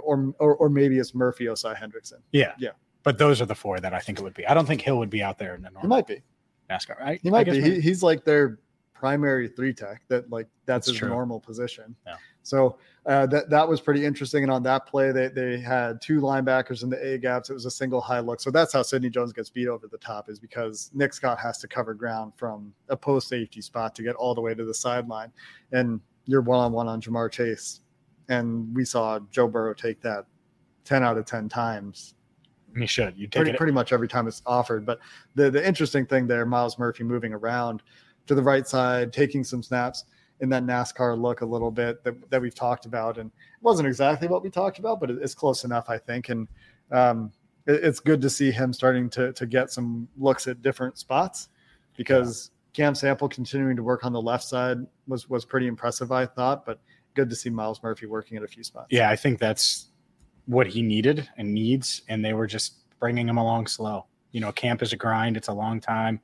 or, 0.02 0.34
or 0.38 0.56
or 0.56 0.68
maybe 0.68 0.98
it's 0.98 1.14
Murphy 1.14 1.46
Ossai 1.46 1.76
Hendrickson. 1.76 2.20
Yeah, 2.32 2.54
Yeah. 2.58 2.70
But 3.04 3.16
those 3.16 3.40
are 3.40 3.46
the 3.46 3.54
four 3.54 3.80
that 3.80 3.94
I 3.94 4.00
think 4.00 4.18
it 4.18 4.22
would 4.22 4.34
be. 4.34 4.46
I 4.46 4.52
don't 4.54 4.66
think 4.66 4.82
Hill 4.82 4.98
would 4.98 5.08
be 5.08 5.22
out 5.22 5.38
there 5.38 5.54
in 5.54 5.62
the 5.62 5.68
He 5.68 5.74
normal 5.74 5.88
might 5.88 6.06
be. 6.06 6.22
NASCAR. 6.68 7.00
I, 7.00 7.18
He 7.22 7.30
might 7.30 7.46
be. 7.46 7.60
He, 7.60 7.80
he's 7.80 8.02
like 8.02 8.24
their 8.24 8.58
primary 8.92 9.48
three 9.48 9.72
tech. 9.72 10.02
That 10.08 10.28
like 10.30 10.46
that's, 10.66 10.86
That's 10.86 10.88
his 10.88 10.98
true. 10.98 11.08
normal 11.08 11.40
position. 11.40 11.94
Yeah. 12.06 12.16
So 12.48 12.78
uh, 13.06 13.26
that 13.26 13.50
that 13.50 13.68
was 13.68 13.80
pretty 13.80 14.04
interesting. 14.04 14.42
And 14.42 14.50
on 14.50 14.62
that 14.64 14.86
play, 14.86 15.12
they 15.12 15.28
they 15.28 15.58
had 15.58 16.00
two 16.00 16.20
linebackers 16.20 16.82
in 16.82 16.90
the 16.90 16.96
A 17.04 17.18
gaps. 17.18 17.50
It 17.50 17.54
was 17.54 17.66
a 17.66 17.70
single 17.70 18.00
high 18.00 18.20
look. 18.20 18.40
So 18.40 18.50
that's 18.50 18.72
how 18.72 18.82
Sidney 18.82 19.10
Jones 19.10 19.32
gets 19.32 19.50
beat 19.50 19.68
over 19.68 19.86
the 19.86 19.98
top 19.98 20.28
is 20.28 20.38
because 20.38 20.90
Nick 20.94 21.12
Scott 21.12 21.38
has 21.38 21.58
to 21.58 21.68
cover 21.68 21.94
ground 21.94 22.32
from 22.36 22.72
a 22.88 22.96
post 22.96 23.28
safety 23.28 23.60
spot 23.60 23.94
to 23.96 24.02
get 24.02 24.16
all 24.16 24.34
the 24.34 24.40
way 24.40 24.54
to 24.54 24.64
the 24.64 24.74
sideline, 24.74 25.30
and 25.72 26.00
you're 26.24 26.40
one 26.40 26.58
on 26.58 26.72
one 26.72 26.88
on 26.88 27.00
Ja'Marr 27.00 27.30
Chase, 27.30 27.80
and 28.28 28.74
we 28.74 28.84
saw 28.84 29.18
Joe 29.30 29.48
Burrow 29.48 29.74
take 29.74 30.00
that 30.00 30.24
ten 30.84 31.02
out 31.02 31.18
of 31.18 31.26
ten 31.26 31.48
times 31.48 32.14
he 32.76 32.86
should. 32.86 33.16
You 33.16 33.26
take 33.26 33.36
pretty, 33.36 33.50
it. 33.52 33.56
pretty 33.56 33.72
much 33.72 33.92
every 33.92 34.08
time 34.08 34.26
it's 34.26 34.42
offered. 34.46 34.84
But 34.84 35.00
the 35.34 35.50
the 35.50 35.66
interesting 35.66 36.06
thing 36.06 36.26
there, 36.26 36.46
Miles 36.46 36.78
Murphy 36.78 37.04
moving 37.04 37.32
around 37.32 37.82
to 38.26 38.34
the 38.34 38.42
right 38.42 38.66
side, 38.66 39.12
taking 39.12 39.44
some 39.44 39.62
snaps 39.62 40.04
in 40.40 40.48
that 40.50 40.62
NASCAR 40.64 41.18
look 41.20 41.40
a 41.40 41.46
little 41.46 41.70
bit 41.70 42.02
that, 42.04 42.30
that 42.30 42.40
we've 42.40 42.54
talked 42.54 42.86
about, 42.86 43.18
and 43.18 43.28
it 43.30 43.62
wasn't 43.62 43.86
exactly 43.88 44.28
what 44.28 44.42
we 44.42 44.50
talked 44.50 44.78
about, 44.78 45.00
but 45.00 45.10
it's 45.10 45.34
close 45.34 45.64
enough, 45.64 45.86
I 45.88 45.98
think. 45.98 46.28
And 46.28 46.46
um, 46.92 47.32
it- 47.66 47.82
it's 47.84 48.00
good 48.00 48.20
to 48.22 48.30
see 48.30 48.50
him 48.50 48.72
starting 48.72 49.10
to 49.10 49.32
to 49.32 49.46
get 49.46 49.70
some 49.70 50.08
looks 50.16 50.46
at 50.46 50.62
different 50.62 50.96
spots 50.98 51.48
because 51.96 52.50
Cam 52.72 52.94
Sample 52.94 53.28
continuing 53.28 53.74
to 53.76 53.82
work 53.82 54.04
on 54.04 54.12
the 54.12 54.22
left 54.22 54.44
side 54.44 54.78
was 55.08 55.28
was 55.28 55.44
pretty 55.44 55.66
impressive, 55.66 56.12
I 56.12 56.26
thought. 56.26 56.64
But 56.64 56.78
good 57.14 57.28
to 57.30 57.36
see 57.36 57.50
Myles 57.50 57.82
Murphy 57.82 58.06
working 58.06 58.36
at 58.36 58.44
a 58.44 58.48
few 58.48 58.62
spots. 58.62 58.86
yeah, 58.90 59.10
I 59.10 59.16
think 59.16 59.40
that's 59.40 59.88
what 60.46 60.66
he 60.68 60.80
needed 60.82 61.28
and 61.36 61.52
needs, 61.52 62.02
and 62.08 62.24
they 62.24 62.32
were 62.32 62.46
just 62.46 62.74
bringing 63.00 63.28
him 63.28 63.36
along 63.38 63.66
slow. 63.66 64.06
You 64.30 64.40
know, 64.40 64.52
camp 64.52 64.82
is 64.82 64.92
a 64.92 64.96
grind; 64.96 65.36
it's 65.36 65.48
a 65.48 65.52
long 65.52 65.80
time, 65.80 66.20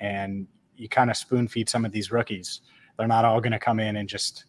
and 0.00 0.46
you 0.76 0.88
kind 0.88 1.10
of 1.10 1.16
spoon 1.16 1.46
feed 1.48 1.68
some 1.68 1.84
of 1.84 1.92
these 1.92 2.10
rookies. 2.10 2.62
They're 2.98 3.08
not 3.08 3.24
all 3.24 3.40
going 3.40 3.52
to 3.52 3.58
come 3.58 3.80
in 3.80 3.96
and 3.96 4.08
just 4.08 4.44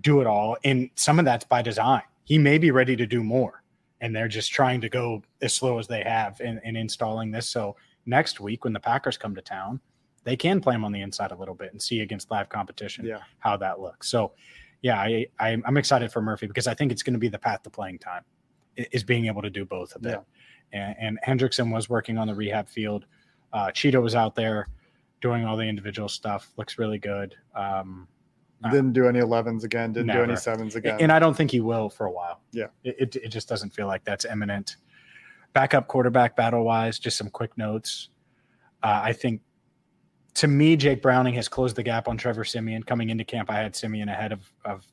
do 0.00 0.20
it 0.20 0.26
all, 0.26 0.56
and 0.64 0.90
some 0.94 1.18
of 1.18 1.24
that's 1.24 1.44
by 1.44 1.60
design. 1.62 2.02
He 2.24 2.38
may 2.38 2.56
be 2.58 2.70
ready 2.70 2.96
to 2.96 3.06
do 3.06 3.22
more, 3.22 3.62
and 4.00 4.14
they're 4.14 4.28
just 4.28 4.52
trying 4.52 4.80
to 4.82 4.88
go 4.88 5.22
as 5.42 5.52
slow 5.52 5.78
as 5.78 5.86
they 5.86 6.02
have 6.02 6.40
in, 6.40 6.60
in 6.64 6.76
installing 6.76 7.30
this. 7.30 7.48
So 7.48 7.76
next 8.06 8.40
week, 8.40 8.64
when 8.64 8.72
the 8.72 8.80
Packers 8.80 9.16
come 9.18 9.34
to 9.34 9.42
town, 9.42 9.80
they 10.24 10.36
can 10.36 10.60
play 10.60 10.74
him 10.74 10.84
on 10.84 10.92
the 10.92 11.00
inside 11.00 11.32
a 11.32 11.34
little 11.34 11.54
bit 11.54 11.72
and 11.72 11.82
see 11.82 12.00
against 12.00 12.30
live 12.30 12.48
competition 12.48 13.04
Yeah. 13.04 13.18
how 13.40 13.56
that 13.58 13.80
looks. 13.80 14.08
So, 14.08 14.32
yeah, 14.80 14.98
I, 14.98 15.26
I'm, 15.40 15.62
I'm 15.66 15.76
excited 15.76 16.12
for 16.12 16.22
Murphy 16.22 16.46
because 16.46 16.68
I 16.68 16.74
think 16.74 16.92
it's 16.92 17.02
going 17.02 17.14
to 17.14 17.18
be 17.18 17.28
the 17.28 17.38
path 17.38 17.62
to 17.64 17.70
playing 17.70 17.98
time 17.98 18.22
is 18.76 19.02
being 19.02 19.26
able 19.26 19.42
to 19.42 19.50
do 19.50 19.64
both 19.64 19.94
a 19.96 19.98
bit. 19.98 20.20
And, 20.72 20.94
and 20.98 21.18
Hendrickson 21.26 21.72
was 21.72 21.90
working 21.90 22.18
on 22.18 22.28
the 22.28 22.34
rehab 22.34 22.68
field. 22.68 23.04
Uh, 23.52 23.70
Cheetah 23.72 24.00
was 24.00 24.14
out 24.14 24.34
there 24.36 24.68
doing 25.22 25.46
all 25.46 25.56
the 25.56 25.64
individual 25.64 26.08
stuff. 26.08 26.52
Looks 26.58 26.76
really 26.78 26.98
good. 26.98 27.34
Um, 27.54 28.06
Didn't 28.70 28.92
do 28.92 29.08
any 29.08 29.20
11s 29.20 29.64
again. 29.64 29.92
Didn't 29.94 30.14
do 30.14 30.22
any 30.22 30.36
sevens 30.36 30.76
again. 30.76 30.98
and 31.00 31.10
I 31.10 31.18
don't 31.18 31.34
think 31.34 31.50
he 31.50 31.60
will 31.60 31.88
for 31.88 32.06
a 32.06 32.12
while. 32.12 32.42
Yeah. 32.52 32.66
It, 32.84 32.96
it, 32.98 33.16
it 33.16 33.28
just 33.28 33.48
doesn't 33.48 33.70
feel 33.70 33.86
like 33.86 34.04
that's 34.04 34.26
imminent. 34.26 34.76
Backup 35.54 35.88
quarterback 35.88 36.36
battle 36.36 36.64
wise, 36.64 36.98
just 36.98 37.16
some 37.16 37.30
quick 37.30 37.56
notes. 37.56 38.10
Uh, 38.82 39.00
I 39.04 39.12
think 39.12 39.40
to 40.34 40.48
me, 40.48 40.76
Jake 40.76 41.02
Browning 41.02 41.34
has 41.34 41.48
closed 41.48 41.76
the 41.76 41.82
gap 41.82 42.08
on 42.08 42.16
Trevor 42.16 42.44
Siemian. 42.44 42.82
Coming 42.82 43.10
into 43.10 43.24
camp, 43.24 43.50
I 43.50 43.58
had 43.58 43.76
Siemian 43.76 44.08
ahead 44.08 44.32
of, 44.32 44.52
of 44.64 44.86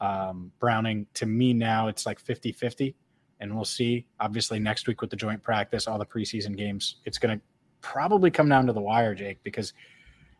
um, 0.00 0.52
Browning. 0.58 1.06
To 1.14 1.26
me 1.26 1.52
now, 1.54 1.88
it's 1.88 2.06
like 2.06 2.18
50 2.18 2.52
50. 2.52 2.94
And 3.40 3.54
we'll 3.54 3.64
see. 3.64 4.06
Obviously, 4.20 4.58
next 4.58 4.86
week 4.86 5.00
with 5.00 5.08
the 5.08 5.16
joint 5.16 5.42
practice, 5.42 5.86
all 5.86 5.98
the 5.98 6.04
preseason 6.04 6.56
games, 6.56 6.96
it's 7.06 7.16
going 7.16 7.38
to 7.38 7.44
probably 7.80 8.30
come 8.30 8.48
down 8.48 8.66
to 8.66 8.72
the 8.72 8.80
wire, 8.80 9.14
Jake, 9.14 9.42
because 9.42 9.72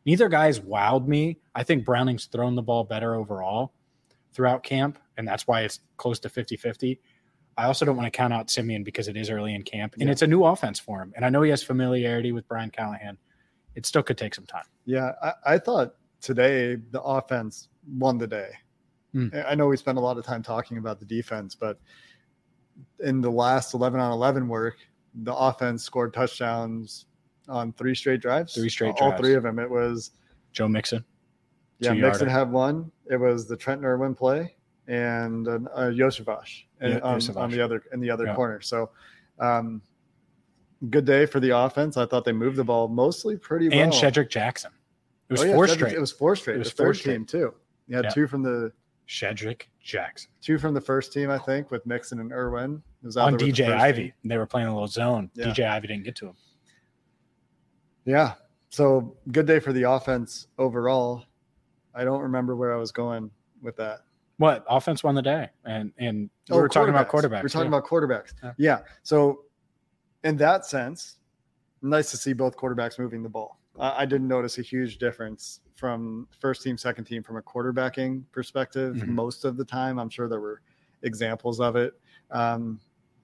neither 0.05 0.29
guy's 0.29 0.61
wowed 0.61 1.07
me. 1.07 1.39
I 1.55 1.63
think 1.63 1.85
Browning's 1.85 2.27
thrown 2.27 2.55
the 2.55 2.63
ball 2.63 2.85
better 2.85 3.15
overall 3.15 3.73
throughout 4.33 4.63
camp, 4.63 4.99
and 5.17 5.27
that's 5.27 5.47
why 5.47 5.63
it's 5.63 5.81
close 5.97 6.19
to 6.21 6.29
50 6.29 6.57
50. 6.57 7.01
I 7.57 7.65
also 7.65 7.85
don't 7.85 7.97
want 7.97 8.07
to 8.07 8.17
count 8.17 8.33
out 8.33 8.49
Siemian 8.49 8.85
because 8.85 9.09
it 9.09 9.17
is 9.17 9.29
early 9.29 9.55
in 9.55 9.63
camp 9.63 9.95
and 9.95 10.05
Yeah. 10.05 10.13
it's 10.13 10.23
a 10.23 10.27
new 10.27 10.45
offense 10.45 10.79
for 10.79 11.03
him. 11.03 11.13
And 11.17 11.25
I 11.25 11.29
know 11.29 11.43
he 11.43 11.51
has 11.51 11.63
familiarity 11.63 12.33
with 12.33 12.47
Brian 12.49 12.71
Callahan. 12.71 13.19
It 13.75 13.85
still 13.85 14.03
could 14.03 14.17
take 14.17 14.35
some 14.35 14.47
time. 14.47 14.65
Yeah, 14.87 15.13
I, 15.23 15.33
I 15.47 15.59
thought 15.59 15.97
today 16.23 16.77
the 16.77 17.03
offense 17.03 17.69
won 17.99 18.17
the 18.19 18.27
day. 18.27 18.51
Hmm. 19.13 19.29
I 19.47 19.55
know 19.57 19.67
we 19.67 19.77
spent 19.77 19.99
a 19.99 20.01
lot 20.01 20.17
of 20.17 20.25
time 20.25 20.43
talking 20.43 20.79
about 20.79 21.01
the 21.01 21.05
defense, 21.05 21.55
but 21.55 21.79
in 23.01 23.21
the 23.21 23.31
last 23.31 23.75
11 23.75 24.01
on 24.01 24.13
11 24.13 24.49
work, 24.49 24.77
the 25.23 25.35
offense 25.35 25.83
scored 25.83 26.15
touchdowns 26.15 27.07
on 27.51 27.73
three 27.75 27.95
straight 27.95 28.21
drives. 28.21 28.55
Three 28.55 28.69
straight 28.69 28.95
All 29.01 29.09
drives. 29.11 29.21
three 29.21 29.35
of 29.35 29.43
them. 29.43 29.59
It 29.59 29.69
was, 29.69 30.13
Joe 30.53 30.69
Mixon. 30.69 31.05
yeah. 31.79 31.93
Mixon 31.93 32.29
had 32.29 32.51
one. 32.51 32.91
It 33.11 33.17
was 33.17 33.47
the 33.49 33.57
Trent 33.57 33.85
Irwin 33.85 34.15
play 34.15 34.55
and 34.89 35.47
uh, 35.49 35.59
Iosivas 35.77 36.65
and 36.81 36.95
Yeah, 36.95 36.99
on, 37.01 37.21
on 37.37 37.51
the 37.51 37.61
other 37.61 37.83
in 37.93 38.01
the 38.01 38.11
other 38.11 38.25
Yeah. 38.27 38.35
corner. 38.35 38.61
So, 38.61 38.91
um, 39.39 39.83
good 40.89 41.05
day 41.05 41.27
for 41.27 41.41
the 41.41 41.57
offense. 41.57 41.97
I 41.97 42.07
thought 42.07 42.25
they 42.25 42.33
moved 42.33 42.57
the 42.57 42.65
ball 42.65 42.89
mostly 42.89 43.37
pretty 43.37 43.69
well. 43.69 43.79
And 43.81 43.93
Shedrick 43.93 44.31
Jackson. 44.31 44.73
It 45.29 45.33
was 45.35 45.43
Oh, 45.43 45.45
yeah, 45.45 45.55
four 45.55 45.67
Cedric- 45.69 45.79
straight. 45.91 45.97
It 45.97 46.01
was 46.01 46.13
four 46.13 46.37
straight. 46.37 46.57
It 46.57 46.59
was 46.61 46.71
the 46.71 46.77
four 46.77 46.87
third 46.87 46.97
straight. 46.97 47.13
team 47.15 47.25
too. 47.27 47.55
You 47.87 47.97
had 47.97 48.07
Yeah. 48.07 48.11
two 48.11 48.27
from 48.27 48.43
the 48.43 48.73
Shedrick 49.09 49.63
Jackson. 49.83 50.31
two 50.41 50.59
from 50.59 50.75
the 50.75 50.81
first 50.81 51.13
team, 51.13 51.31
I 51.31 51.39
think, 51.39 51.71
with 51.71 51.85
Mixon 51.87 52.21
and 52.21 52.33
Irwin. 52.33 52.83
It 53.03 53.07
was 53.07 53.17
On 53.17 53.33
there 53.37 53.47
with 53.47 53.57
the 53.57 53.63
DJ 53.65 53.73
Ivey. 53.73 54.03
team. 54.05 54.13
They 54.25 54.39
were 54.39 54.47
playing 54.47 54.69
a 54.69 54.73
little 54.73 54.89
zone. 54.89 55.31
Yeah. 55.35 55.47
DJ 55.47 55.67
Ivey 55.69 55.89
didn't 55.89 56.05
get 56.05 56.17
to 56.17 56.27
him. 56.29 56.35
Yeah. 58.05 58.35
So 58.71 59.17
good 59.33 59.47
day 59.47 59.59
for 59.61 59.73
the 59.73 59.83
offense 59.91 60.47
overall. 60.59 61.25
I 61.95 62.05
don't 62.05 62.21
remember 62.21 62.55
where 62.57 62.73
I 62.73 62.77
was 62.77 62.93
going 62.93 63.31
with 63.63 63.77
that. 63.77 64.01
What? 64.39 64.65
Offense 64.69 65.03
won 65.05 65.15
the 65.15 65.23
day. 65.23 65.49
And 65.65 65.93
and 65.99 66.31
we 66.49 66.57
Oh, 66.57 66.61
were 66.61 66.69
talking 66.69 66.91
about 66.95 67.09
quarterbacks. 67.09 67.43
We're 67.43 67.49
talking 67.49 67.71
yeah. 67.73 67.79
about 67.79 67.87
quarterbacks. 67.89 68.33
Yeah. 68.43 68.53
Yeah. 68.59 68.79
So 69.03 69.45
in 70.25 70.37
that 70.39 70.65
sense, 70.67 71.19
nice 71.83 72.11
to 72.13 72.17
see 72.17 72.33
both 72.33 72.57
quarterbacks 72.57 72.99
moving 72.99 73.23
the 73.23 73.29
ball. 73.29 73.59
I, 73.79 74.03
I 74.03 74.07
didn't 74.07 74.29
notice 74.29 74.59
a 74.59 74.63
huge 74.63 74.99
difference 74.99 75.61
from 75.77 76.29
first 76.41 76.63
team, 76.63 76.77
second 76.79 77.05
team 77.05 77.23
from 77.23 77.37
a 77.39 77.43
quarterbacking 77.43 78.23
perspective 78.33 78.97
Mhm. 78.97 79.09
most 79.09 79.45
of 79.45 79.57
the 79.57 79.65
time. 79.65 79.99
I'm 79.99 80.11
sure 80.11 80.29
there 80.29 80.41
were 80.41 80.61
examples 81.03 81.61
of 81.61 81.77
it. 81.77 81.95
Um, 82.31 82.81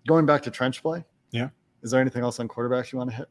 going 0.09 0.27
back 0.27 0.43
to 0.43 0.51
trench 0.51 0.83
play. 0.83 1.05
Yeah. 1.31 1.51
Is 1.83 1.91
there 1.91 2.01
anything 2.01 2.23
else 2.23 2.41
on 2.41 2.49
quarterbacks 2.49 2.93
you 2.93 2.99
want 2.99 3.11
to 3.11 3.17
hit? 3.17 3.29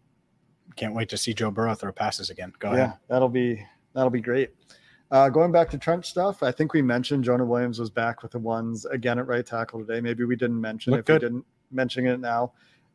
Can't 0.75 0.93
wait 0.93 1.09
to 1.09 1.17
see 1.17 1.33
Joe 1.33 1.51
Burrow 1.51 1.73
throw 1.75 1.91
passes 1.91 2.29
again. 2.29 2.51
Go 2.59 2.71
yeah, 2.73 2.77
ahead. 2.83 2.93
that'll 3.07 3.29
be 3.29 3.65
that'll 3.93 4.09
be 4.09 4.21
great. 4.21 4.51
Uh, 5.11 5.29
going 5.29 5.51
back 5.51 5.69
to 5.69 5.77
trench 5.77 6.09
stuff, 6.09 6.41
I 6.43 6.51
think 6.51 6.73
we 6.73 6.81
mentioned 6.81 7.23
Jonah 7.23 7.45
Williams 7.45 7.79
was 7.79 7.89
back 7.89 8.23
with 8.23 8.31
the 8.31 8.39
ones 8.39 8.85
again 8.85 9.19
at 9.19 9.27
right 9.27 9.45
tackle 9.45 9.79
today. 9.85 10.01
Maybe 10.01 10.25
we 10.25 10.35
didn't 10.35 10.59
mention 10.59 10.93
Looked 10.93 11.09
if 11.09 11.13
we 11.13 11.19
didn't 11.19 11.45
mention 11.71 12.07
it 12.07 12.19
now. 12.19 12.53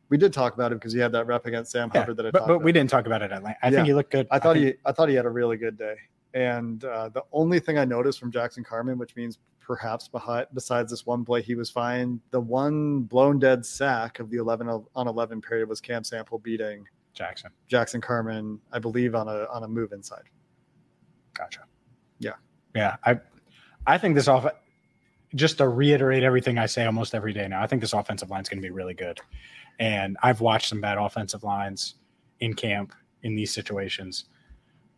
We 0.09 0.17
did 0.17 0.33
talk 0.33 0.53
about 0.53 0.73
it 0.73 0.75
because 0.75 0.91
he 0.91 0.99
had 0.99 1.13
that 1.13 1.25
rep 1.25 1.45
against 1.45 1.71
Sam 1.71 1.89
Yeah, 1.93 2.01
Hubbard 2.01 2.17
that 2.17 2.25
I 2.27 2.31
but, 2.31 2.39
talked 2.39 2.47
but 2.49 2.63
we 2.63 2.73
didn't 2.73 2.89
talk 2.89 3.05
about 3.05 3.21
it 3.21 3.31
at 3.31 3.41
length. 3.43 3.59
I 3.63 3.67
Yeah. 3.69 3.75
think 3.77 3.87
he 3.87 3.93
looked 3.93 4.11
good. 4.11 4.27
I 4.29 4.39
thought 4.39 4.55
think- 4.57 4.65
he 4.75 4.81
I 4.85 4.91
thought 4.91 5.07
he 5.09 5.15
had 5.15 5.25
a 5.25 5.29
really 5.29 5.55
good 5.57 5.77
day. 5.77 5.95
And 6.33 6.83
uh, 6.83 7.09
the 7.09 7.23
only 7.31 7.59
thing 7.59 7.77
I 7.77 7.85
noticed 7.85 8.19
from 8.19 8.29
Jackson 8.31 8.63
Carman, 8.63 8.97
which 8.97 9.15
means 9.15 9.39
perhaps 9.59 10.07
behind, 10.09 10.47
besides 10.53 10.91
this 10.91 11.05
one 11.05 11.23
play, 11.25 11.41
he 11.41 11.55
was 11.55 11.69
fine. 11.69 12.19
The 12.31 12.39
one 12.41 13.01
blown 13.01 13.39
dead 13.39 13.65
sack 13.65 14.19
of 14.19 14.29
the 14.29 14.37
11 14.37 14.67
on 14.69 15.07
11 15.07 15.41
period 15.41 15.67
was 15.69 15.79
Cam 15.81 16.03
Sample 16.03 16.39
beating 16.39 16.85
Jackson. 17.21 17.51
Jackson 17.67 18.01
Carman, 18.01 18.59
I 18.71 18.79
believe, 18.79 19.13
on 19.15 19.27
a 19.27 19.45
on 19.51 19.63
a 19.63 19.67
move 19.67 19.91
inside. 19.91 20.23
Gotcha. 21.35 21.61
Yeah. 22.19 22.33
Yeah. 22.75 22.95
I 23.05 23.19
I 23.85 23.97
think 23.97 24.15
this 24.15 24.27
off 24.27 24.45
just 25.35 25.59
to 25.59 25.67
reiterate 25.67 26.23
everything 26.23 26.57
I 26.57 26.65
say 26.65 26.85
almost 26.85 27.13
every 27.15 27.31
day 27.33 27.47
now, 27.47 27.61
I 27.61 27.67
think 27.67 27.81
this 27.81 27.93
offensive 27.93 28.29
line 28.29 28.41
is 28.41 28.49
going 28.49 28.61
to 28.61 28.67
be 28.67 28.71
really 28.71 28.93
good. 28.95 29.19
And 29.79 30.17
I've 30.23 30.41
watched 30.41 30.67
some 30.67 30.81
bad 30.81 30.97
offensive 30.97 31.43
lines 31.43 31.95
in 32.39 32.53
camp 32.53 32.93
in 33.23 33.35
these 33.35 33.53
situations. 33.53 34.25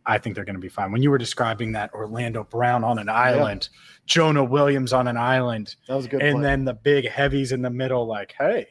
I 0.06 0.18
think 0.18 0.34
they're 0.34 0.44
going 0.44 0.56
to 0.56 0.60
be 0.60 0.68
fine. 0.68 0.92
When 0.92 1.02
you 1.02 1.10
were 1.10 1.18
describing 1.18 1.72
that 1.72 1.92
Orlando 1.94 2.44
Brown 2.44 2.84
on 2.84 2.98
an 2.98 3.08
island, 3.08 3.68
Jonah 4.06 4.44
Williams 4.44 4.92
on 4.92 5.08
an 5.08 5.16
island, 5.16 5.76
That 5.88 5.94
was 5.96 6.06
good. 6.06 6.20
and 6.20 6.34
play. 6.36 6.42
then 6.42 6.64
the 6.64 6.74
big 6.74 7.08
heavies 7.08 7.52
in 7.52 7.62
the 7.62 7.70
middle, 7.70 8.04
like, 8.06 8.34
hey, 8.38 8.66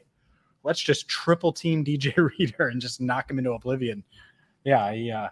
let's 0.64 0.80
just 0.80 1.08
triple 1.08 1.52
team 1.52 1.84
DJ 1.86 2.16
Reader 2.38 2.70
and 2.70 2.82
just 2.82 3.02
knock 3.02 3.30
him 3.30 3.38
into 3.38 3.52
oblivion. 3.52 4.04
Yeah, 4.64 4.94
he, 4.94 5.12
uh, 5.12 5.30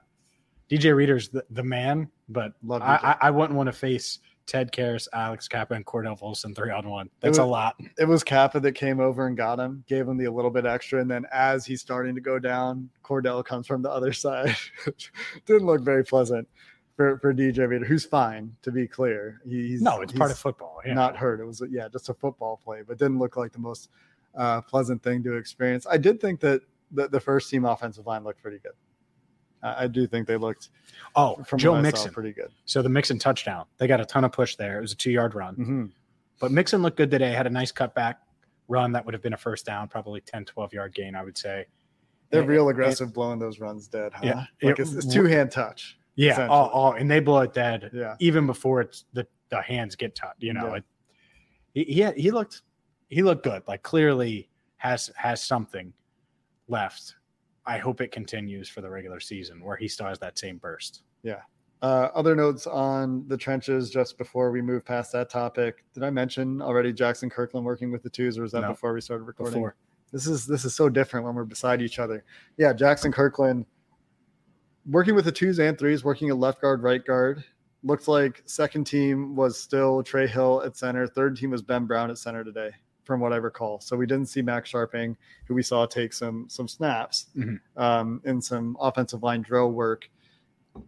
DJ 0.70 0.96
Reader's 0.96 1.30
the, 1.30 1.44
the 1.50 1.64
man, 1.64 2.10
but 2.30 2.54
Love 2.64 2.82
I, 2.82 2.96
I, 2.96 3.28
I 3.28 3.32
wouldn't 3.32 3.58
want 3.58 3.68
to 3.68 3.74
face 3.74 4.20
Ted 4.46 4.72
Karras, 4.72 5.08
Alex 5.14 5.48
Cappa, 5.48 5.74
and 5.74 5.86
Cordell 5.86 6.20
Volson 6.20 6.56
three 6.56 6.72
on 6.72 6.90
one. 6.90 7.10
That's 7.20 7.38
a 7.38 7.44
lot. 7.44 7.80
it 7.98 8.06
was 8.06 8.24
Cappa 8.24 8.60
that 8.60 8.74
came 8.74 9.00
over 9.00 9.28
and 9.28 9.38
got 9.38 9.60
him, 9.60 9.84
gave 9.88 10.08
him 10.08 10.18
the 10.18 10.26
a 10.26 10.32
little 10.32 10.52
bit 10.52 10.66
extra, 10.66 11.00
and 11.00 11.10
then 11.10 11.26
as 11.32 11.66
he's 11.66 11.82
starting 11.82 12.16
to 12.16 12.22
go 12.22 12.40
down, 12.40 12.90
Cordell 13.04 13.44
comes 13.46 13.68
from 13.68 13.82
the 13.82 13.90
other 13.90 14.14
side. 14.14 14.56
Didn't 15.46 15.66
look 15.66 15.82
very 15.82 16.04
pleasant 16.04 16.48
for, 16.96 17.18
for 17.20 17.34
DJ 17.34 17.68
Reader, 17.68 17.86
who's 17.86 18.06
fine 18.06 18.56
to 18.62 18.72
be 18.72 18.88
clear. 18.88 19.42
He's 19.48 19.82
No, 19.82 20.02
it's 20.02 20.14
part 20.14 20.32
of 20.32 20.38
football. 20.38 20.82
Yeah. 20.86 20.94
not 20.94 21.16
hurt. 21.16 21.40
It 21.40 21.46
was 21.46 21.62
yeah, 21.70 21.88
just 21.88 22.10
a 22.10 22.14
football 22.14 22.60
play, 22.64 22.82
but 22.86 22.98
didn't 22.98 23.20
look 23.20 23.38
like 23.38 23.52
the 23.52 23.60
most 23.60 23.90
uh, 24.36 24.62
pleasant 24.62 25.04
thing 25.04 25.24
to 25.24 25.36
experience. 25.36 25.86
I 25.90 25.98
did 25.98 26.20
think 26.22 26.40
that 26.42 26.62
the, 26.92 27.08
the 27.08 27.20
first 27.20 27.50
team 27.50 27.66
offensive 27.66 28.06
line 28.06 28.24
looked 28.24 28.42
pretty 28.42 28.60
good. 28.60 28.74
I 29.64 29.84
I 29.84 29.88
do 29.88 30.08
think 30.08 30.28
they 30.28 30.38
looked 30.38 30.70
oh, 31.16 31.36
from 31.46 31.60
Joe 31.60 31.80
Mixon. 31.82 32.12
pretty 32.12 32.34
good. 32.34 32.50
So 32.66 32.82
the 32.82 32.90
Mixon 32.90 33.20
touchdown, 33.20 33.66
they 33.78 33.88
got 33.88 34.02
a 34.02 34.06
ton 34.06 34.24
of 34.24 34.32
push 34.32 34.56
there. 34.56 34.78
It 34.78 34.82
was 34.82 34.94
a 34.94 34.98
two 34.98 35.12
yard 35.12 35.36
run. 35.36 35.56
Mhm. 35.56 35.92
But 36.40 36.52
Mixon 36.52 36.82
looked 36.82 36.98
good 36.98 37.12
today. 37.12 37.32
Had 37.32 37.46
a 37.48 37.52
nice 37.52 37.72
cutback 37.72 38.16
run 38.68 38.94
that 38.94 39.06
would 39.06 39.14
have 39.14 39.22
been 39.22 39.34
a 39.34 39.38
first 39.38 39.66
down, 39.66 39.88
probably 39.88 40.22
10, 40.22 40.46
12 40.46 40.74
yard 40.74 40.94
gain, 40.96 41.14
I 41.16 41.24
would 41.24 41.38
say. 41.38 41.68
They're 42.32 42.42
It- 42.42 42.48
real 42.48 42.68
it- 42.68 42.72
aggressive 42.72 43.14
blowing 43.14 43.38
those 43.38 43.60
runs 43.60 43.88
dead, 43.88 44.14
huh? 44.14 44.22
Yeah, 44.24 44.46
like 44.64 44.80
it- 44.80 44.84
it's, 44.84 44.94
it's 44.94 45.14
two 45.14 45.26
hand 45.26 45.52
touch. 45.52 45.98
Yeah. 46.16 46.48
Oh, 46.50 46.70
oh, 46.74 46.92
and 46.94 47.10
they 47.10 47.20
blow 47.20 47.40
it 47.42 47.54
dead 47.54 47.90
Yeah, 47.94 48.16
even 48.20 48.46
before 48.46 48.82
it's 48.82 49.06
the, 49.14 49.28
the 49.50 49.62
hands 49.62 49.96
get 49.96 50.16
touched. 50.16 50.42
You 50.42 50.54
know, 50.54 50.68
Yeah. 50.68 50.76
it, 50.78 50.84
he, 51.74 51.84
he 52.14 52.22
he 52.24 52.32
looked 52.32 52.64
he 53.12 53.22
looked 53.22 53.44
good. 53.44 53.62
Like 53.68 53.84
clearly 53.84 54.50
has 54.78 55.12
has 55.16 55.44
something 55.44 55.94
left. 56.68 57.16
I 57.66 57.78
hope 57.78 58.02
it 58.02 58.12
continues 58.12 58.68
for 58.68 58.82
the 58.82 58.90
regular 58.90 59.20
season 59.20 59.64
where 59.64 59.76
he 59.78 59.88
still 59.88 60.08
has 60.08 60.18
that 60.20 60.40
same 60.40 60.58
burst. 60.58 61.04
Yeah. 61.22 61.42
Uh, 61.84 62.10
other 62.16 62.36
notes 62.36 62.66
on 62.68 63.28
the 63.28 63.38
trenches 63.38 63.90
just 63.90 64.18
before 64.18 64.52
we 64.52 64.62
move 64.62 64.86
past 64.86 65.12
that 65.12 65.30
topic. 65.30 65.84
Did 65.94 66.04
I 66.04 66.10
mention 66.10 66.62
already 66.62 66.94
Jackson 66.94 67.30
Kirkland 67.30 67.66
working 67.66 67.92
with 67.92 68.02
the 68.04 68.10
twos, 68.10 68.38
or 68.38 68.44
was 68.44 68.52
that 68.54 68.62
No. 68.62 68.70
before 68.70 68.94
we 68.94 69.02
started 69.02 69.24
recording? 69.26 69.54
Before 69.56 69.76
This 70.12 70.26
is 70.28 70.46
this 70.48 70.64
is 70.66 70.74
so 70.76 70.90
different 70.90 71.26
when 71.26 71.36
we're 71.36 71.44
beside 71.44 71.82
each 71.82 72.00
other. 72.00 72.24
Yeah, 72.58 72.74
Jackson 72.74 73.12
Kirkland 73.12 73.66
working 74.90 75.16
with 75.16 75.26
the 75.26 75.32
twos 75.32 75.60
and 75.60 75.78
threes, 75.78 76.04
working 76.04 76.30
at 76.30 76.38
left 76.38 76.62
guard, 76.62 76.82
right 76.82 77.04
guard. 77.06 77.44
Looked 77.84 78.08
like 78.08 78.44
second 78.46 78.86
team 78.86 79.36
was 79.36 79.60
still 79.60 80.04
Trey 80.04 80.28
Hill 80.28 80.62
at 80.64 80.78
center. 80.78 81.08
Third 81.08 81.36
team 81.36 81.50
was 81.52 81.62
Ben 81.62 81.86
Brown 81.86 82.10
at 82.12 82.18
center 82.18 82.44
today, 82.44 82.72
from 83.04 83.20
what 83.20 83.34
I 83.34 83.38
recall. 83.38 83.80
So 83.80 83.96
we 83.98 84.06
didn't 84.06 84.28
see 84.28 84.42
Max 84.42 84.72
Scharping, 84.72 85.16
who 85.46 85.54
we 85.56 85.64
saw 85.64 85.86
take 85.86 86.14
some 86.14 86.48
some 86.50 86.68
snaps 86.68 87.28
Mhm. 87.36 87.60
um, 87.78 88.22
in 88.26 88.42
some 88.42 88.78
offensive 88.80 89.24
line 89.24 89.42
drill 89.42 89.72
work, 89.72 90.10